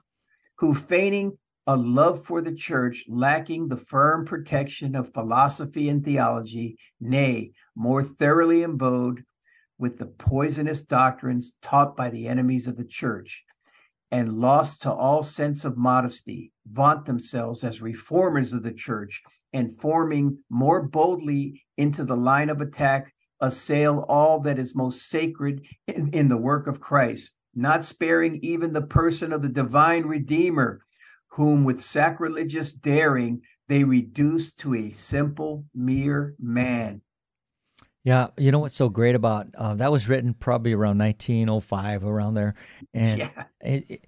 [0.58, 6.78] who feigning a love for the church, lacking the firm protection of philosophy and theology,
[7.00, 9.24] nay, more thoroughly imbibed
[9.78, 13.44] with the poisonous doctrines taught by the enemies of the church,
[14.12, 19.22] and lost to all sense of modesty, vaunt themselves as reformers of the church,
[19.54, 25.66] and forming more boldly into the line of attack, assail all that is most sacred
[25.88, 30.82] in, in the work of Christ, not sparing even the person of the divine Redeemer,
[31.30, 37.02] whom with sacrilegious daring they reduce to a simple, mere man.
[38.04, 42.34] Yeah, you know what's so great about uh, that was written probably around 1905, around
[42.34, 42.56] there,
[42.94, 43.30] and Yeah.
[43.62, 44.02] it,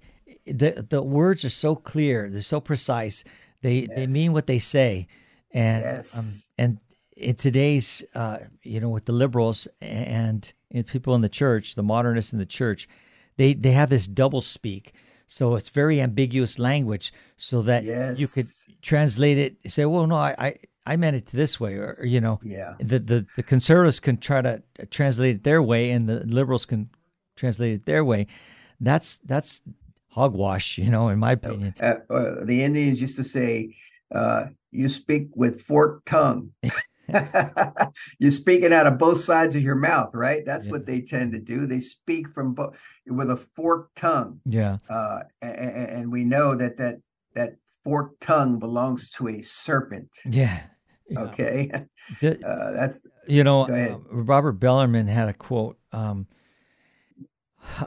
[0.44, 3.24] it, the the words are so clear, they're so precise.
[3.62, 5.06] They they mean what they say,
[5.52, 5.82] and
[6.14, 6.24] um,
[6.58, 6.78] and
[7.16, 11.82] in today's uh, you know with the liberals and, and people in the church, the
[11.82, 12.86] modernists in the church,
[13.38, 14.92] they they have this double speak.
[15.26, 17.82] So it's very ambiguous language, so that
[18.18, 18.46] you could
[18.82, 19.56] translate it.
[19.72, 20.54] Say, well, no, I, I
[20.86, 22.74] I meant it this way, or, you know, Yeah.
[22.78, 26.88] the, the the conservatives can try to translate it their way, and the liberals can
[27.36, 28.26] translate it their way.
[28.80, 29.62] That's that's
[30.08, 31.74] hogwash, you know, in my opinion.
[31.80, 33.74] Uh, uh, the Indians used to say,
[34.14, 36.52] uh, "You speak with forked tongue."
[38.18, 40.44] You're speaking out of both sides of your mouth, right?
[40.44, 40.72] That's Yeah.
[40.72, 41.66] what they tend to do.
[41.66, 46.76] They speak from both with a forked tongue, Yeah, uh, and, and we know that
[46.78, 46.96] that
[47.34, 50.08] that forked tongue belongs to a serpent.
[50.24, 50.62] yeah.
[51.08, 51.20] Yeah.
[51.20, 51.70] Okay,
[52.22, 55.78] uh, that's you know, um, Robert Bellarmine had a quote.
[55.92, 56.26] Um,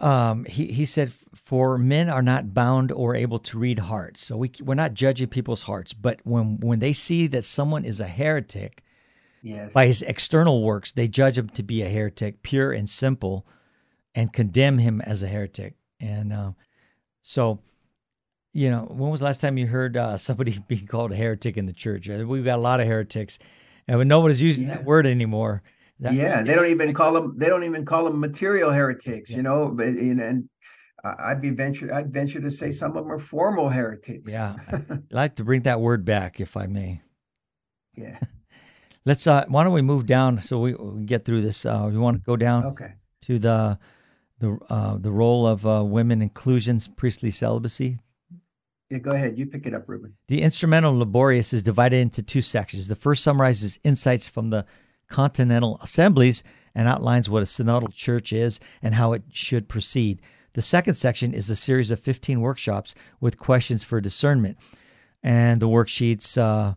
[0.01, 4.37] um, he he said, "For men are not bound or able to read hearts, so
[4.37, 5.93] we we're not judging people's hearts.
[5.93, 8.83] But when when they see that someone is a heretic
[9.41, 13.45] yes, by his external works, they judge him to be a heretic, pure and simple,
[14.15, 15.75] and condemn him as a heretic.
[15.99, 16.51] And uh,
[17.21, 17.59] so."
[18.53, 21.57] You know, when was the last time you heard uh, somebody being called a heretic
[21.57, 22.09] in the church?
[22.09, 23.39] Uh, We've got a lot of heretics,
[23.87, 24.75] and when nobody's using Yeah.
[24.77, 25.61] that word anymore.
[25.99, 26.41] That- yeah.
[26.43, 27.35] They don't even call them.
[27.37, 29.29] They don't even call them material heretics.
[29.29, 29.37] Yeah.
[29.37, 30.49] You know, but and, and
[31.03, 31.93] I'd be venture.
[31.93, 34.31] I'd venture to say some of them are formal heretics.
[34.31, 37.01] Yeah, I'd like to bring that word back, if I may.
[37.95, 38.19] yeah.
[39.05, 39.25] Let's.
[39.27, 41.65] Uh, why don't we move down so we, we get through this?
[41.65, 42.93] Uh, we want to go down Okay.
[43.23, 43.77] to the
[44.39, 47.99] the uh, the role of uh, women inclusions, priestly celibacy.
[48.89, 48.97] Yeah.
[48.99, 49.37] Go ahead.
[49.37, 50.15] You pick it up, Ruben.
[50.27, 52.87] The Instrumentum Laboris is divided into two sections.
[52.87, 54.65] The first summarizes insights from the
[55.09, 56.43] continental assemblies
[56.75, 60.21] and outlines what a synodal church is and how it should proceed.
[60.53, 64.57] The second section is a series of 15 workshops with questions for discernment.
[65.21, 66.75] And the worksheets uh,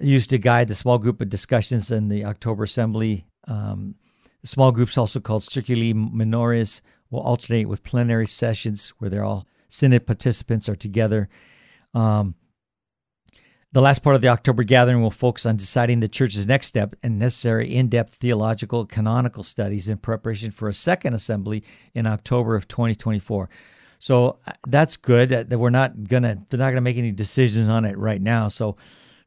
[0.00, 3.26] used to guide the small group of discussions in the October Assembly.
[3.48, 3.96] Um,
[4.44, 10.06] small groups, also called Circuli Minores, will alternate with plenary sessions where they're all synod
[10.06, 11.28] participants are together.
[11.92, 12.34] Um,
[13.72, 16.94] the last part of the October gathering will focus on deciding the church's next step
[17.02, 22.54] and necessary in depth theological canonical studies in preparation for a second assembly in October
[22.54, 23.50] of 2024.
[23.98, 27.84] So uh, that's good that we're not gonna they're not gonna make any decisions on
[27.84, 28.46] it right now.
[28.46, 28.76] So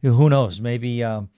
[0.01, 0.62] who knows?
[0.62, 1.29] Maybe um,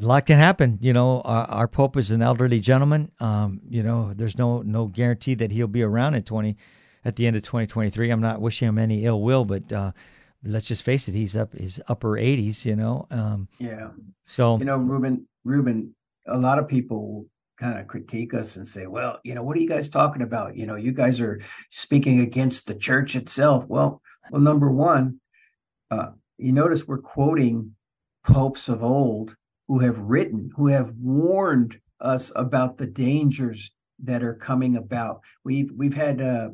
[0.00, 0.78] a lot can happen.
[0.80, 3.10] You know, our, our pope is an elderly gentleman.
[3.20, 6.56] Um, you know, there's no no guarantee that he'll be around in 20
[7.04, 8.10] at the end of 2023.
[8.10, 9.92] I'm not wishing him any ill will, but uh,
[10.44, 12.64] let's just face it, he's up his upper 80s.
[12.64, 13.90] You know, um, Yeah.
[14.24, 15.26] so You know, Ruben.
[15.44, 15.94] Ruben.
[16.26, 17.26] A lot of people
[17.58, 20.56] kind of critique us and say, "Well, you know, what are you guys talking about?
[20.56, 25.20] You know, you guys are speaking against the church itself." Well, well, number one,
[25.90, 27.74] uh, you notice we're quoting
[28.24, 29.34] popes of old
[29.66, 33.70] who have written, who have warned us about the dangers
[34.02, 35.20] that are coming about.
[35.44, 36.50] We've we've had uh,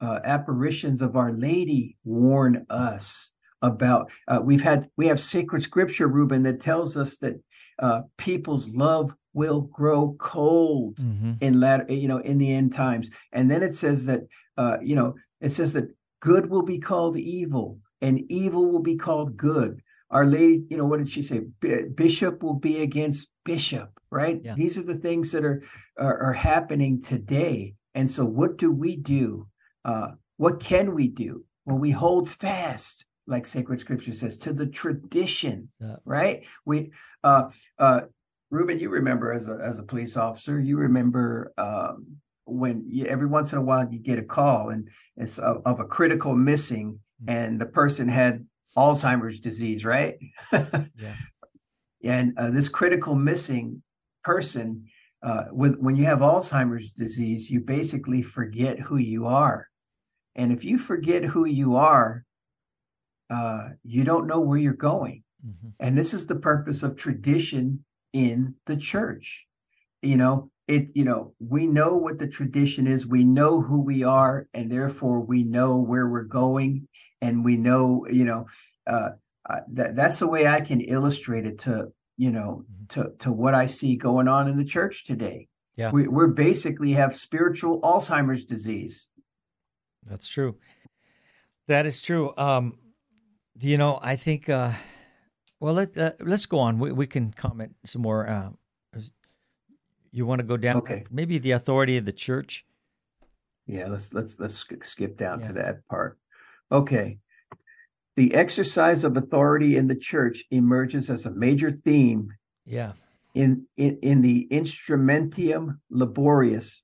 [0.00, 3.32] uh, apparitions of Our Lady warn us
[3.62, 4.10] about.
[4.28, 7.40] Uh, we've had we have sacred scripture, Ruben, that tells us that
[7.78, 11.36] uh, people's love will grow cold mhm.
[11.40, 13.10] in latter, you know, in the end times.
[13.32, 14.22] And then it says that,
[14.56, 18.96] uh, you know, it says that good will be called evil and evil will be
[18.96, 19.82] called good.
[20.10, 21.42] Our Lady, you know, what did she say?
[21.60, 24.40] B- bishop will be against bishop, right?
[24.42, 24.54] Yeah.
[24.54, 25.62] These are the things that are,
[25.96, 27.74] are are happening today.
[27.94, 29.46] And so, what do we do?
[29.84, 31.44] Uh, what can we do?
[31.64, 35.96] Well, we hold fast, like sacred scripture says, to the tradition, Yeah.
[36.04, 36.46] right?
[36.64, 37.44] We, uh,
[37.78, 38.02] uh,
[38.50, 43.28] Ruben, you remember as a as a police officer, you remember um, when you, every
[43.28, 46.98] once in a while you get a call and it's of, of a critical missing,
[47.28, 48.44] and the person had
[48.76, 50.16] Alzheimer's disease, right?
[50.96, 51.14] Yeah.
[52.02, 53.82] And uh, this critical missing
[54.24, 54.86] person,
[55.22, 59.68] uh, with when you have Alzheimer's disease, you basically forget who you are,
[60.34, 62.24] and if you forget who you are,
[63.28, 65.22] uh, you don't know where you're going.
[65.46, 65.72] Mhm.
[65.78, 69.46] And this is the purpose of tradition in the church.
[70.02, 74.02] You know, it, you know, we know what the tradition is, we know who we
[74.02, 76.88] are, and therefore we know where we're going,
[77.20, 78.46] and we know, you know,
[78.86, 79.10] uh,
[79.48, 82.88] uh, that that's the way I can illustrate it to, you know, Mhm.
[82.90, 85.48] to to what I see going on in the church today.
[85.76, 85.90] Yeah.
[85.90, 89.06] We we're basically have spiritual Alzheimer's disease.
[90.06, 90.56] That's true.
[91.68, 92.32] That is true.
[92.36, 92.78] Um,
[93.58, 94.48] you know, I think.
[94.48, 94.72] Uh,
[95.60, 96.78] well, let uh, let's go on.
[96.78, 98.28] We we can comment some more.
[98.28, 98.50] Uh,
[100.12, 100.76] you want to go down?
[100.78, 101.04] Okay.
[101.10, 102.64] Maybe the authority of the church.
[103.66, 105.48] Yeah, let's let's let's skip down Yeah.
[105.48, 106.18] to that part.
[106.72, 107.18] Okay.
[108.16, 112.32] The exercise of authority in the church emerges as a major theme
[112.66, 112.94] Yeah.
[113.34, 116.82] in in, in the Instrumentum Laboris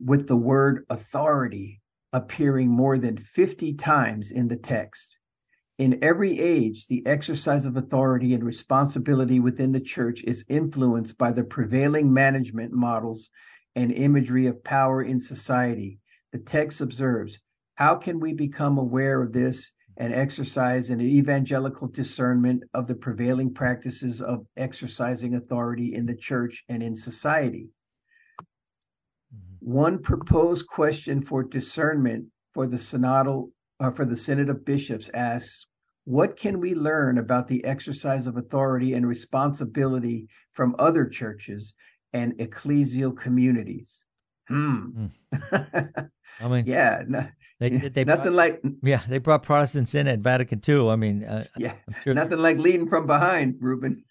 [0.00, 1.79] with the word authority
[2.12, 5.16] appearing more than 50 times in the text.
[5.78, 11.32] In every age, the exercise of authority and responsibility within the church is influenced by
[11.32, 13.30] the prevailing management models
[13.74, 15.98] and imagery of power in society.
[16.32, 17.38] The text observes
[17.76, 23.54] how can we become aware of this and exercise an evangelical discernment of the prevailing
[23.54, 27.70] practices of exercising authority in the church and in society?
[29.60, 35.66] One proposed question for discernment for the synodal uh, for the Synod of Bishops asks,
[36.04, 41.74] what can we learn about the exercise of authority and responsibility from other churches
[42.12, 44.04] and ecclesial communities?
[44.48, 45.06] Hmm.
[45.52, 47.26] I mean, yeah, no,
[47.60, 50.88] they, they nothing brought, like yeah, they brought Protestants in at Vatican II.
[50.88, 54.04] I mean, uh, yeah, sure nothing like leading from behind, Ruben.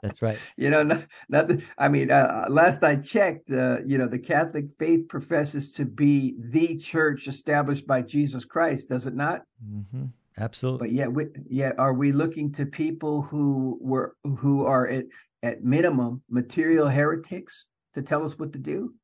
[0.02, 0.38] that's right.
[0.56, 1.62] you know, no, nothing.
[1.78, 6.36] I mean, uh, last I checked, uh, you know, the Catholic faith professes to be
[6.38, 9.42] the church established by Jesus Christ, does it not?
[9.62, 10.06] hmm
[10.38, 10.88] Absolutely.
[10.88, 15.04] But yet, we, yet, are we looking to people who were who are at
[15.42, 18.94] at minimum material heretics to tell us what to do?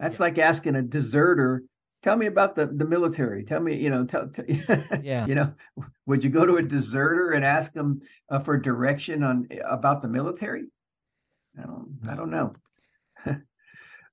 [0.00, 1.62] That's like asking a deserter,
[2.02, 3.44] "Tell me about the the military.
[3.44, 4.44] Tell me, you know, tell, tell
[5.02, 5.26] Yeah.
[5.26, 5.54] you know,
[6.06, 10.08] would you go to a deserter and ask them uh, for direction on about the
[10.08, 10.64] military?
[11.58, 12.54] I don't, I don't know.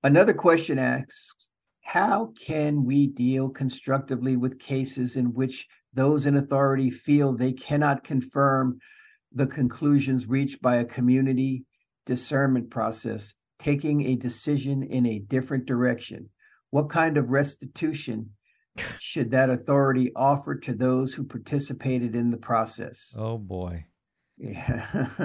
[0.03, 1.49] Another question asks,
[1.81, 8.03] how can we deal constructively with cases in which those in authority feel they cannot
[8.03, 8.79] confirm
[9.31, 11.63] the conclusions reached by a community
[12.05, 16.29] discernment process, taking a decision in a different direction?
[16.71, 18.31] What kind of restitution
[18.99, 23.15] should that authority offer to those who participated in the process?
[23.17, 23.85] Oh boy.
[24.37, 25.17] Yeah.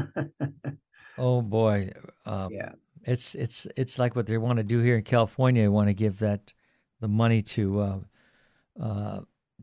[1.19, 1.91] Oh boy.
[2.25, 2.73] Um, yeah.
[3.05, 5.63] it's it's it's like what they want to do here in California.
[5.63, 6.53] They want to give that
[7.01, 7.99] the money to uh,
[8.81, 9.21] uh,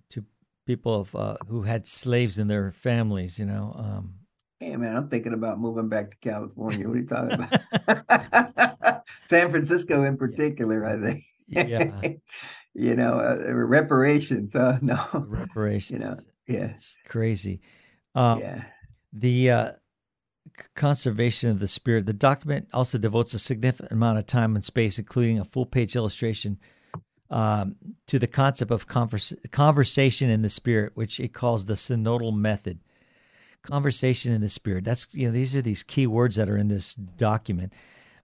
[0.10, 0.24] to
[0.68, 3.40] people of, uh, who had slaves in their families.
[3.40, 4.14] You know, um,
[4.60, 6.88] Hey man, I'm thinking about moving back to California.
[6.88, 9.06] What are you talking about?
[9.26, 11.24] San Francisco in particular, I think.
[11.50, 12.02] Yeah.
[12.74, 14.56] you know, uh, reparations.
[14.56, 15.00] Uh, no.
[15.14, 15.92] reparations.
[15.92, 16.16] you know
[16.48, 16.72] yeah.
[16.72, 17.62] It's crazy.
[18.16, 18.64] Um, yeah.
[19.14, 19.72] The uh,
[20.76, 22.06] conservation of the spirit.
[22.06, 25.96] The document also devotes a significant amount of time and space, including a full page
[25.96, 26.60] illustration,
[27.30, 27.76] um,
[28.08, 32.80] to the concept of converse, conversation in the spirit, which it calls the synodal method.
[33.62, 34.86] Conversation in the spirit.
[34.86, 37.74] That's you know these are these key words that are in this document.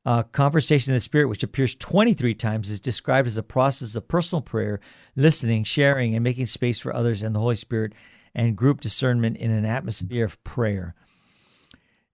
[0.06, 4.08] Uh, conversation in the spirit, which appears 23 times, is described as a process of
[4.08, 4.80] personal prayer,
[5.16, 7.94] listening, sharing, and making space for others and the Holy Spirit,
[8.36, 10.94] and group discernment in an atmosphere of prayer.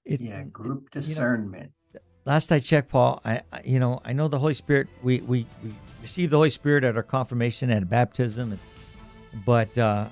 [0.05, 0.43] It's, Yeah.
[0.43, 1.73] Group discernment.
[2.25, 4.87] last I checked, Paul, I, I you know I know the Holy Spirit.
[5.03, 10.07] We we, we receive the Holy Spirit at our confirmation and baptism, and, but uh,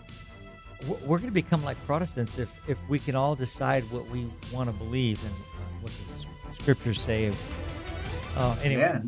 [0.87, 4.69] we're going to become like Protestants if if we can all decide what we want
[4.69, 7.31] to believe and uh, what the scriptures say.
[8.35, 9.01] Uh, anyway, Yeah.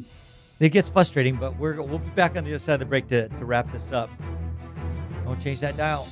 [0.59, 3.07] it gets frustrating, but we're we'll be back on the other side of the break
[3.09, 4.09] to to wrap this up.
[5.25, 6.07] Don't change that dial.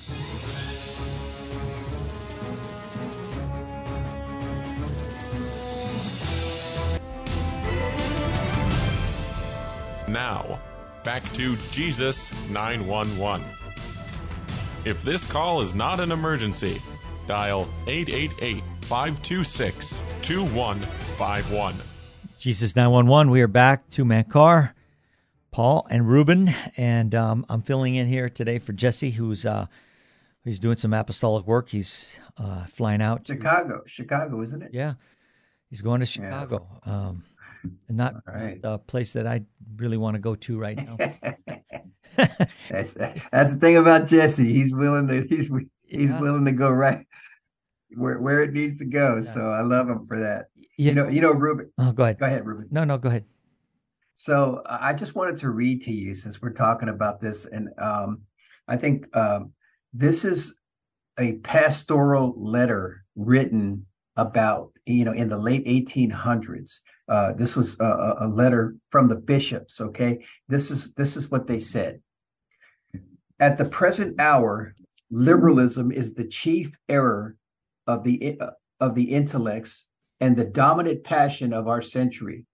[10.07, 10.59] Now,
[11.03, 13.45] back to Jesus 911.
[14.85, 16.81] If this call is not an emergency,
[17.27, 21.75] dial 888 526 2151.
[22.39, 23.29] Jesus 911.
[23.31, 23.89] We are back.
[23.91, 24.73] to man car.
[25.51, 29.65] Paul and Ruben, and um, I'm filling in here today for Jesse, who's uh,
[30.45, 31.67] he's doing some apostolic work.
[31.67, 33.25] He's uh, flying out.
[33.25, 33.81] to- Chicago.
[33.87, 34.69] Chicago, isn't it?
[34.73, 34.93] yeah,
[35.69, 36.25] he's going to Yeah.
[36.29, 36.67] Chicago.
[36.85, 37.23] Um,
[37.89, 38.61] and not right.
[38.61, 39.41] the place that I
[39.75, 40.95] really want to go to right now.
[42.69, 44.53] that's that's the thing about Jesse.
[44.53, 45.51] He's willing to he's
[45.83, 46.19] he's Yeah.
[46.21, 47.05] willing to go right
[47.95, 49.23] where where it needs to go.
[49.23, 50.45] So I love him for that.
[50.79, 51.71] You You know, you know, Ruben.
[51.77, 52.19] oh, go ahead.
[52.19, 52.67] Go ahead, Ruben.
[52.71, 53.25] No, no, go ahead.
[54.13, 57.67] So uh, I just wanted to read to you since we're talking about this, and
[57.77, 58.21] um,
[58.65, 59.51] I think um,
[59.93, 60.55] this is
[61.19, 66.77] a pastoral letter written about you know in the late 1800s.
[67.09, 69.81] Uh, this was a- a, letter from the bishops.
[69.81, 72.01] Okay, this is this is what they said.
[73.37, 74.75] At the present hour,
[75.11, 77.35] liberalism is the chief error
[77.85, 79.88] of the uh, of the intellects
[80.19, 82.45] and the dominant passion of our century.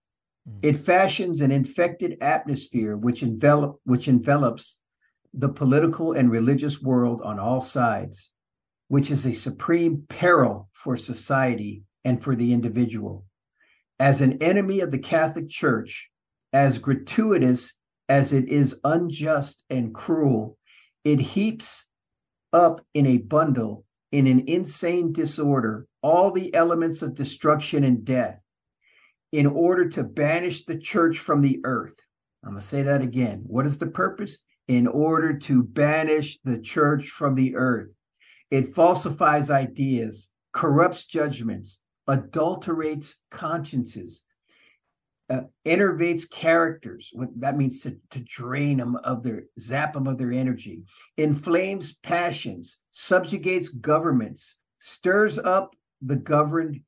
[0.47, 0.59] Mm.
[0.61, 4.79] It fashions an infected atmosphere which envelop which envelops
[5.33, 8.31] the political and religious world on all sides,
[8.87, 13.25] which is a supreme peril for society and for the individual.
[13.99, 16.09] As an enemy of the Catholic Church,
[16.53, 17.73] as gratuitous
[18.07, 20.57] as it is unjust and cruel,
[21.03, 21.87] it heaps
[22.53, 28.39] up in a bundle in an insane disorder all the elements of destruction and death
[29.31, 31.99] in order to banish the church from the earth.
[32.43, 33.41] I'm going to say that again.
[33.47, 34.37] What is the purpose?
[34.67, 37.89] In order to banish the church from the earth.
[38.51, 44.21] It falsifies ideas, corrupts judgments, adulterates consciences,
[45.31, 47.09] uh, enervates characters.
[47.13, 50.83] What that means to, to drain them of their, zap them of their energy,
[51.17, 55.73] inflames passions, subjugates governments, stirs up
[56.05, 56.81] the governed,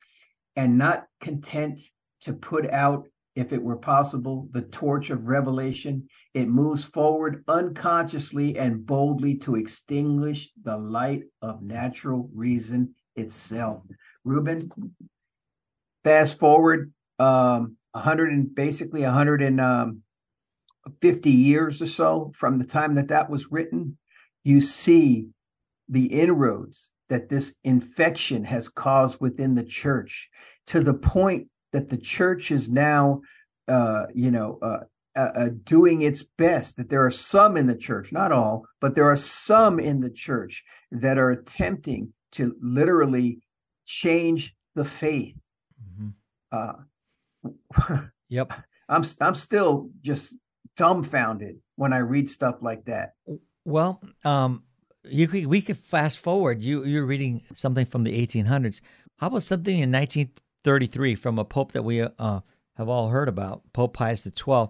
[0.55, 1.80] and not content
[2.22, 6.07] to put out, if it were possible, the torch of revelation.
[6.34, 13.84] It moves forward unconsciously and boldly to extinguish the light of natural reason itself.
[14.24, 14.72] Ruben,
[16.03, 23.09] fast forward um, 100 and basically 150 um, years or so from the time that
[23.09, 23.97] that was written,
[24.43, 25.28] you see
[25.89, 30.30] the inroads that this infection has caused within the church
[30.68, 33.22] to the point that the church is now,
[33.68, 34.80] uh, you know, uh,
[35.16, 36.78] uh, uh, doing its best.
[36.78, 40.10] That there are some in the church, not all, but there are some in the
[40.10, 43.39] church that are attempting to literally
[43.86, 45.36] change the faith.
[45.84, 46.10] Mm-hmm.
[47.89, 47.99] Uh,
[48.30, 48.53] yep.
[48.89, 50.36] I'm I'm still just
[50.76, 53.14] dumbfounded when I read stuff like that.
[53.66, 54.64] Well, um,
[55.10, 56.64] you could, we could fast forward.
[56.64, 58.82] You you're reading something from the 1800s.
[59.18, 62.39] How about something in 1933 from a pope that we uh,
[62.76, 64.68] have all heard about, Pope Pius XII?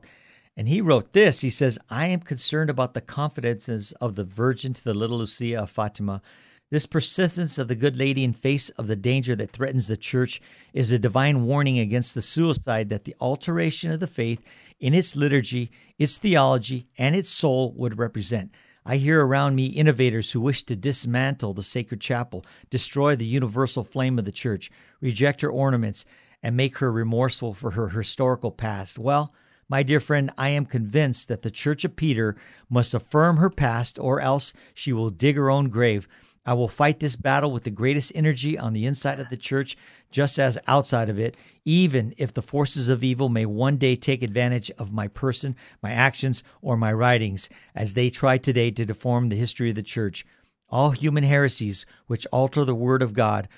[0.56, 1.42] And he wrote this.
[1.42, 5.62] He says, "I am concerned about the confidences of the Virgin to the little Lucia
[5.62, 6.22] of Fatima."
[6.70, 10.42] This persistence of the good lady in face of the danger that threatens the church
[10.74, 14.44] is a divine warning against the suicide that the alteration of the faith
[14.80, 18.52] in its liturgy, its theology, and its soul would represent.
[18.90, 23.84] I hear around me innovators who wish to dismantle the sacred chapel, destroy the universal
[23.84, 24.72] flame of the church,
[25.02, 26.06] reject her ornaments,
[26.42, 28.98] and make her remorseful for her historical past.
[28.98, 29.34] Well,
[29.68, 32.38] my dear friend, I am convinced that the Church of Peter
[32.70, 36.08] must affirm her past, or else she will dig her own grave.
[36.48, 39.76] I will fight this battle with the greatest energy on the inside of the church,
[40.12, 41.36] just as outside of it,
[41.66, 45.92] even if the forces of evil may one day take advantage of my person, my
[45.92, 50.26] actions, or my writings, as they try today to deform the history of the church.
[50.70, 53.50] All human heresies which alter the word of God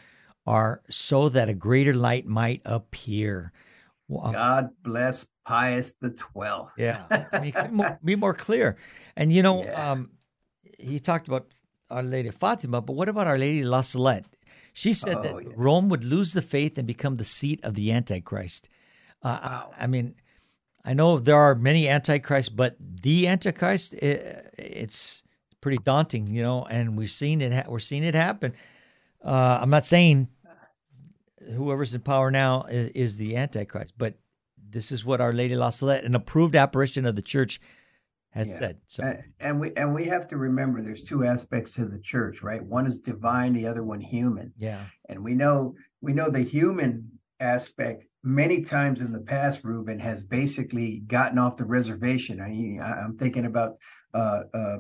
[0.48, 3.52] are so that a greater light might appear.
[4.08, 6.74] Well, God bless Pius the Twelfth.
[6.76, 8.78] yeah, I mean, be, more, be more clear.
[9.16, 9.92] And you know, yeah.
[9.92, 10.10] um,
[10.80, 11.46] he talked about
[11.90, 14.26] our Lady Fatima, but what about Our Lady La Salette?
[14.74, 15.52] She said oh, that yeah.
[15.56, 18.70] Rome would lose the faith and become the seat of the Antichrist.
[19.24, 19.72] Uh, wow.
[19.78, 20.16] I, I, mean,
[20.86, 25.24] I know there are many Antichrists, but the Antichrist, it, it's
[25.62, 26.66] pretty daunting, you know.
[26.70, 27.52] And we've seen it.
[27.52, 28.54] Ha- we're seeing it happen.
[29.24, 30.28] Uh, I'm not saying
[31.56, 34.14] whoever's in power now is, is, the Antichrist, but
[34.70, 37.60] this is what Our Lady La Salette, an approved apparition of the Church,
[38.32, 38.60] has yeah.
[38.60, 38.78] said.
[38.88, 39.18] So.
[39.40, 42.64] And we and we have to remember there's two aspects to the church, right?
[42.64, 44.54] One is divine, the other one human.
[44.58, 44.86] Yeah.
[45.08, 50.24] And we know we know the human aspect many times in the past, Ruben has
[50.24, 52.42] basically gotten off the reservation.
[52.42, 53.78] I, I'm thinking about
[54.14, 54.78] uh, uh,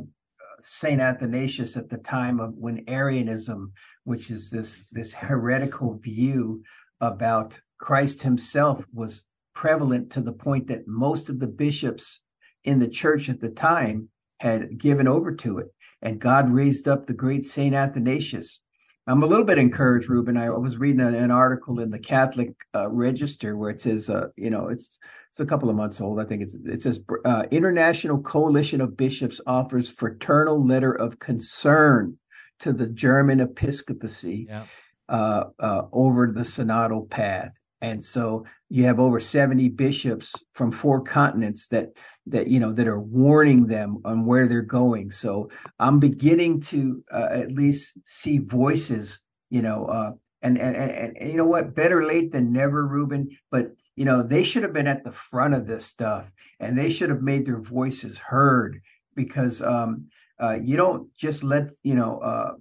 [0.62, 3.72] Saint Athanasius at the time of when Arianism,
[4.04, 6.64] which is this this heretical view
[7.02, 9.24] about Christ Himself, was
[9.54, 12.22] prevalent to the point that most of the bishops
[12.64, 15.68] in the church at the time had given over to it.
[16.02, 18.62] And God raised up the great Saint Athanasius.
[19.08, 20.38] I'm a little bit encouraged, Ruben.
[20.38, 24.28] I was reading an, an article in the Catholic uh, Register where it says, uh,
[24.36, 25.00] you know, it's
[25.30, 26.20] it's a couple of months old.
[26.20, 32.20] I think it's it says uh, International Coalition of Bishops offers fraternal letter of concern
[32.60, 34.66] to the German episcopacy yeah.
[35.08, 37.59] Uh, uh, over the synodal path.
[37.82, 41.90] And so you have over 70 bishops from four continents that
[42.28, 45.12] that you know that are warning them on where they're going.
[45.12, 45.50] So
[45.80, 49.20] i'm beginning to uh, at least see voices
[49.50, 50.12] you know uh,
[50.42, 51.76] and, and, and and you know what?
[51.76, 53.30] Better late than never Ruben.
[53.52, 56.90] But you know they should have been at the front of this stuff and they
[56.90, 58.82] should have made their voices heard
[59.16, 60.08] because um,
[60.42, 62.54] uh, you don't just let you know uh,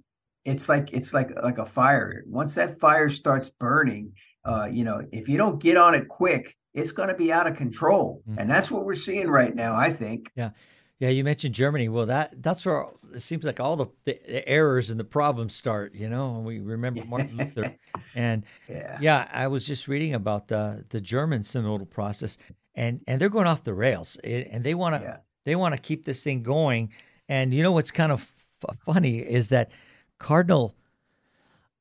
[0.45, 2.23] it's like it's like like a fire.
[2.27, 4.13] Once that fire starts burning
[4.45, 7.47] uh, you know, if you don't get on it quick, it's going to be out
[7.47, 8.39] of control, mm-hmm.
[8.39, 9.75] and that's what we're seeing right now.
[9.75, 10.31] I think.
[10.35, 10.51] Yeah,
[10.99, 11.09] yeah.
[11.09, 11.89] You mentioned Germany.
[11.89, 15.93] Well, that that's where it seems like all the, the, errors and the problems start.
[15.95, 17.75] You know, and we remember Martin Luther,
[18.15, 18.97] and yeah.
[19.01, 22.37] yeah, I was just reading about the the German synodal process,
[22.75, 25.17] and and they're going off the rails, and they want to yeah.
[25.45, 26.91] they want to keep this thing going.
[27.27, 28.31] And you know what's kind of
[28.63, 29.71] f- funny is that
[30.19, 30.75] Cardinal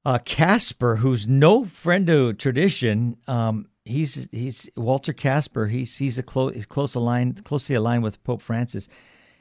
[0.05, 3.16] uh, Kasper, who's no friend to tradition.
[3.26, 5.66] Um, he's he's Walter Kasper.
[5.66, 8.88] He's he's a close he's close aligned closely aligned with Pope Francis.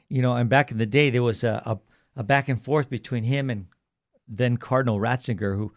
[0.08, 1.78] You know, and back in the day, there was a, a,
[2.20, 3.66] a back and forth between him and
[4.26, 5.72] then Cardinal Ratzinger, who,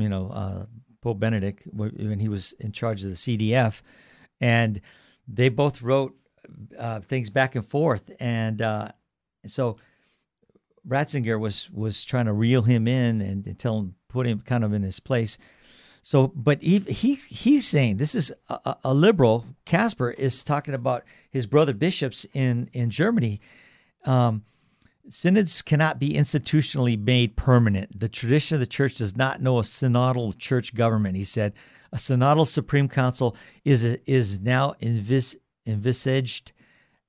[0.00, 0.66] you know, uh,
[1.00, 3.82] Pope Benedict when he was in charge of the CDF,
[4.40, 4.80] and
[5.28, 6.14] they both wrote
[6.78, 8.88] uh, things back and forth, and uh,
[9.46, 9.76] so
[10.88, 14.64] Ratzinger was was trying to reel him in and, and tell him put him kind
[14.64, 15.38] of in his place.
[16.02, 19.44] So, but he, he he's saying this is a, a, liberal.
[19.64, 23.40] Kasper is talking about his brother bishops in in Germany.
[24.04, 24.44] Um,
[25.08, 27.98] synods cannot be institutionally made permanent.
[27.98, 31.16] The tradition of the church does not know a synodal church government.
[31.16, 31.54] He said
[31.92, 35.34] a synodal supreme council is is now envis,
[35.66, 36.52] envisaged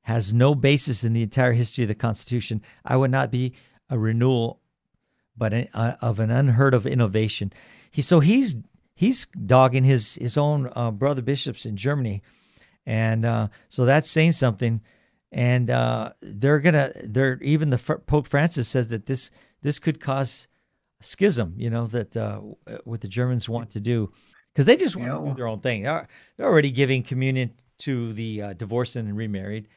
[0.08, 2.62] has no basis in the entire history of the Constitution.
[2.86, 3.51] I would not be
[3.89, 4.62] a renewal,
[5.36, 7.51] but an, uh, of an unheard of innovation.
[7.91, 8.55] He so he's
[8.95, 12.24] he's dogging his his own uh, brother bishops in Germany,
[12.86, 14.80] and uh, so that's saying something.
[15.34, 19.30] And uh, they're gonna they're even the Pope Francis says that this
[19.62, 20.47] this could cause
[21.01, 21.53] schism.
[21.58, 22.39] You know that uh,
[22.86, 24.10] what the Germans want to do
[24.53, 25.84] because they just want to do their own thing.
[25.84, 29.68] They're, they're already giving communion to the uh, divorced and remarried.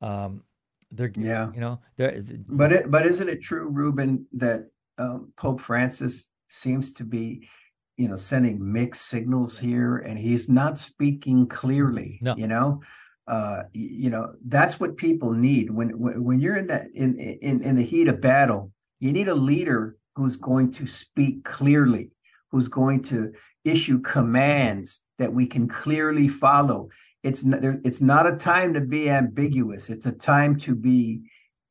[0.00, 0.42] Um,
[0.90, 4.66] they're yeah, you know, they're, but it, but isn't it true, Ruben, that
[4.98, 7.48] um, Pope Francis seems to be,
[7.96, 12.18] you know, sending mixed signals here, and he's not speaking clearly.
[12.20, 12.34] No.
[12.36, 12.82] You know,
[13.28, 17.76] uh, you know that's what people need when when you're in that in in in
[17.76, 18.72] the heat of battle.
[18.98, 22.10] You need a leader who's going to speak clearly,
[22.50, 23.32] who's going to
[23.64, 26.88] issue commands that we can clearly follow
[27.22, 29.90] it's not, it's not a time to be ambiguous.
[29.90, 31.22] It's a time to be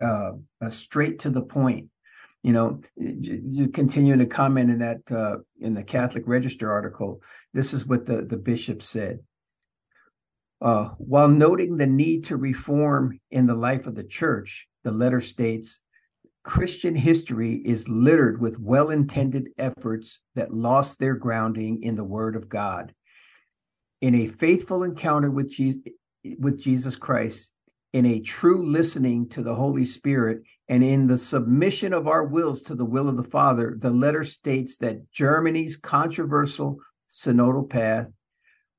[0.02, 0.32] uh,
[0.62, 1.90] uh, straight to the point.
[2.44, 2.82] You know,
[3.74, 7.22] continuing to comment in that uh, in the Catholic Register article,
[7.54, 9.20] this is what the the bishop said.
[10.62, 15.20] Uh, while noting the need to reform in the life of the church, the letter
[15.20, 15.82] states
[16.44, 22.38] Christian history is littered with well intended efforts that lost their grounding in the Word
[22.38, 22.94] of God
[24.02, 25.82] in a faithful encounter with, Je-
[26.40, 27.52] with Jesus Christ,
[27.94, 32.62] in a true listening to the Holy Spirit, and in the submission of our wills
[32.64, 36.78] to the will of the Father, the letter states that Germany's controversial
[37.10, 38.08] synodal path,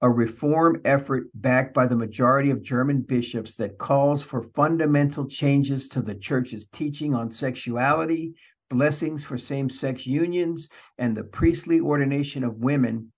[0.00, 5.88] a reform effort backed by the majority of German bishops that calls for fundamental changes
[5.88, 8.34] to the church's teaching on sexuality,
[8.70, 13.12] blessings for same sex unions, and the priestly ordination of women,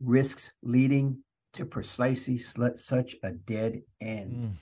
[0.00, 1.18] risks leading
[1.54, 4.32] to precisely such a dead end.
[4.32, 4.52] Mm.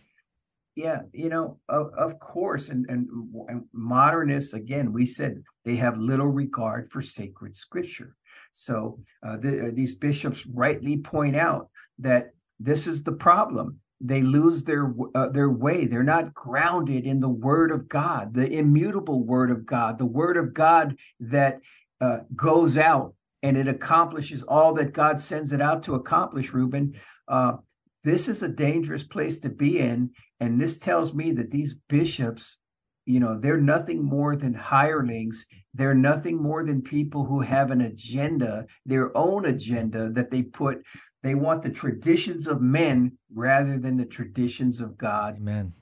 [0.76, 3.08] Yeah, you know, of, of course, and, and,
[3.48, 8.14] and modernists again, we said they have little regard for sacred scripture.
[8.52, 13.80] So uh, the, uh, these bishops rightly point out that this is the problem.
[14.00, 15.86] They lose their uh, their way.
[15.86, 20.36] They're not grounded in the Word of God, the immutable Word of God, the Word
[20.36, 21.60] of God that
[22.02, 23.14] uh, goes out
[23.46, 26.98] and it accomplishes all that God sends it out to accomplish, Ruben.
[27.28, 27.58] Uh,
[28.02, 30.10] this is a dangerous place to be in.
[30.40, 32.58] And this tells me that these bishops,
[33.04, 35.46] you know, they're nothing more than hirelings.
[35.74, 40.82] They're nothing more than people who have an agenda, their own agenda that they put.
[41.22, 45.36] They want the traditions of men rather than the traditions of God.
[45.36, 45.72] Amen.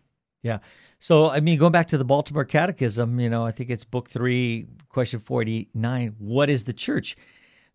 [0.42, 0.58] Yeah.
[0.98, 4.10] So, I mean, going back to the Baltimore Catechism, you know, I think it's book
[4.10, 6.14] three, question 49.
[6.18, 7.16] What is the church?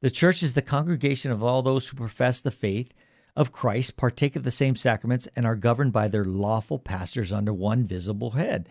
[0.02, 2.94] The church is the congregation of all those who profess the faith
[3.36, 7.54] of Christ, partake of the same sacraments, and are governed by their lawful pastors under
[7.54, 8.70] one visible head.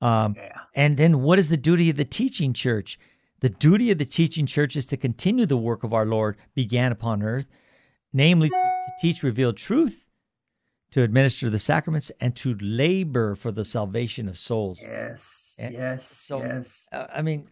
[0.00, 0.58] Um, yeah.
[0.74, 2.98] And then, what is the duty of the teaching church?
[3.40, 6.92] The duty of the teaching church is to continue the work of our Lord began
[6.92, 7.46] upon earth,
[8.12, 10.06] namely to teach revealed truth,
[10.92, 14.80] to administer the sacraments, and to labor for the salvation of souls.
[14.82, 16.88] Yes, and yes, so, yes.
[16.92, 17.48] Uh, I mean,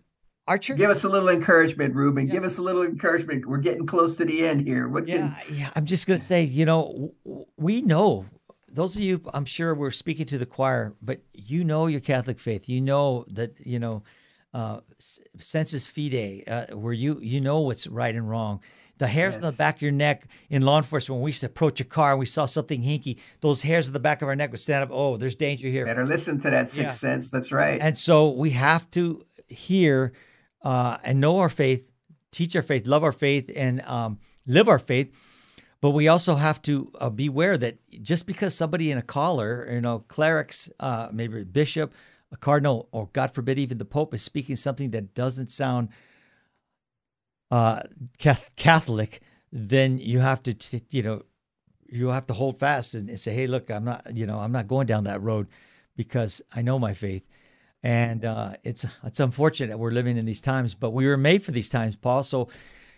[0.49, 0.78] our church.
[0.78, 2.26] Give us a little encouragement, Ruben.
[2.26, 2.32] Yeah.
[2.32, 3.47] Give us a little encouragement.
[3.47, 4.88] We're getting close to the end here.
[4.88, 5.70] What yeah, yeah.
[5.76, 7.14] I'm just going to say, you know,
[7.57, 8.26] we know
[8.68, 9.20] those of you.
[9.32, 12.68] I'm sure we're speaking to the choir, but you know your Catholic faith.
[12.68, 14.03] You know that you know
[14.55, 14.80] uh,
[15.38, 18.61] sensus fidei, uh, where you you know what's right and wrong.
[18.99, 19.43] The hairs yes.
[19.43, 21.84] on the back of your neck in law enforcement, when we used to approach a
[21.84, 24.61] car and we saw something hinky, those hairs on the back of our neck would
[24.61, 24.90] stand up.
[24.93, 25.84] Oh, there's danger here.
[25.84, 27.11] Better listen to that sixth yeah.
[27.11, 27.30] sense.
[27.30, 27.80] That's right.
[27.80, 30.12] And so we have to hear
[30.63, 31.89] uh, and know our faith,
[32.31, 35.13] teach our faith, love our faith, and um, live our faith.
[35.81, 39.81] But we also have to uh, beware that just because somebody in a collar, you
[39.81, 41.93] know, clerics, uh, maybe bishop,
[42.31, 45.89] a cardinal or God forbid even the Pope is speaking something that doesn't sound
[47.51, 47.83] uh,
[48.57, 49.21] Catholic,
[49.53, 51.23] then you have to t- you know
[51.87, 54.69] you have to hold fast and say, hey, look, I'm not you know I'm not
[54.69, 55.49] going down that road
[55.97, 57.23] because I know my faith.
[57.83, 61.43] And uh, it's it's unfortunate that we're living in these times, but we were made
[61.43, 62.22] for these times, Paul.
[62.22, 62.49] So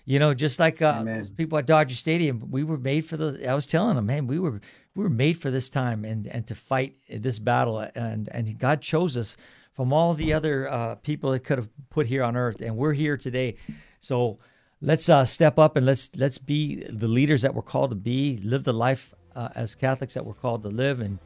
[0.07, 3.43] you know, just like uh, people at Dodger Stadium, we were made for those.
[3.43, 4.61] I was telling them, man, we were
[4.95, 8.83] we were made for this time and and to fight this battle, and and God
[8.83, 9.37] chose us
[9.73, 12.93] from all the other uh, people that could have put here on earth, and we're
[12.93, 13.57] here today.
[14.01, 14.37] So
[14.83, 18.41] let's uh, step up and let's let's be the leaders that we're called to be,
[18.45, 21.19] live the life uh, as Catholics that we're called to live, and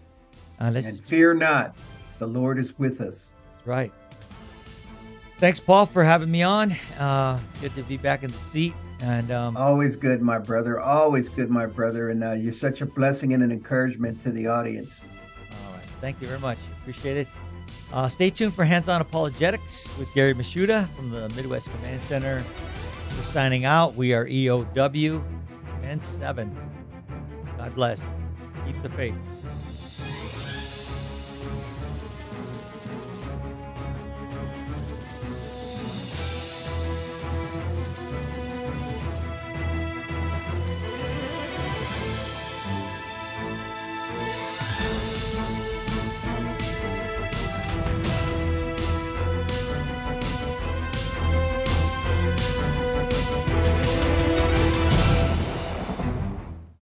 [0.60, 1.76] uh, let's and fear not,
[2.20, 3.32] the Lord is with us.
[3.68, 3.92] Right.
[5.36, 6.72] Thanks, Paul, for having me on.
[6.98, 8.72] Uh, it's good to be back in the seat.
[9.00, 10.80] And um, always good, my brother.
[10.80, 12.08] Always good, my brother.
[12.08, 15.02] And uh, you're such a blessing and an encouragement to the audience.
[15.50, 15.84] All right.
[16.00, 16.56] Thank you very much.
[16.80, 17.28] Appreciate it.
[17.92, 22.42] Uh, stay tuned for Hands On Apologetics with Gary Michuta from the Midwest Command Center.
[23.16, 23.94] We're signing out.
[23.96, 25.22] We are EOW
[25.82, 26.56] and 7.
[27.58, 28.02] God bless.
[28.66, 29.14] Keep the faith.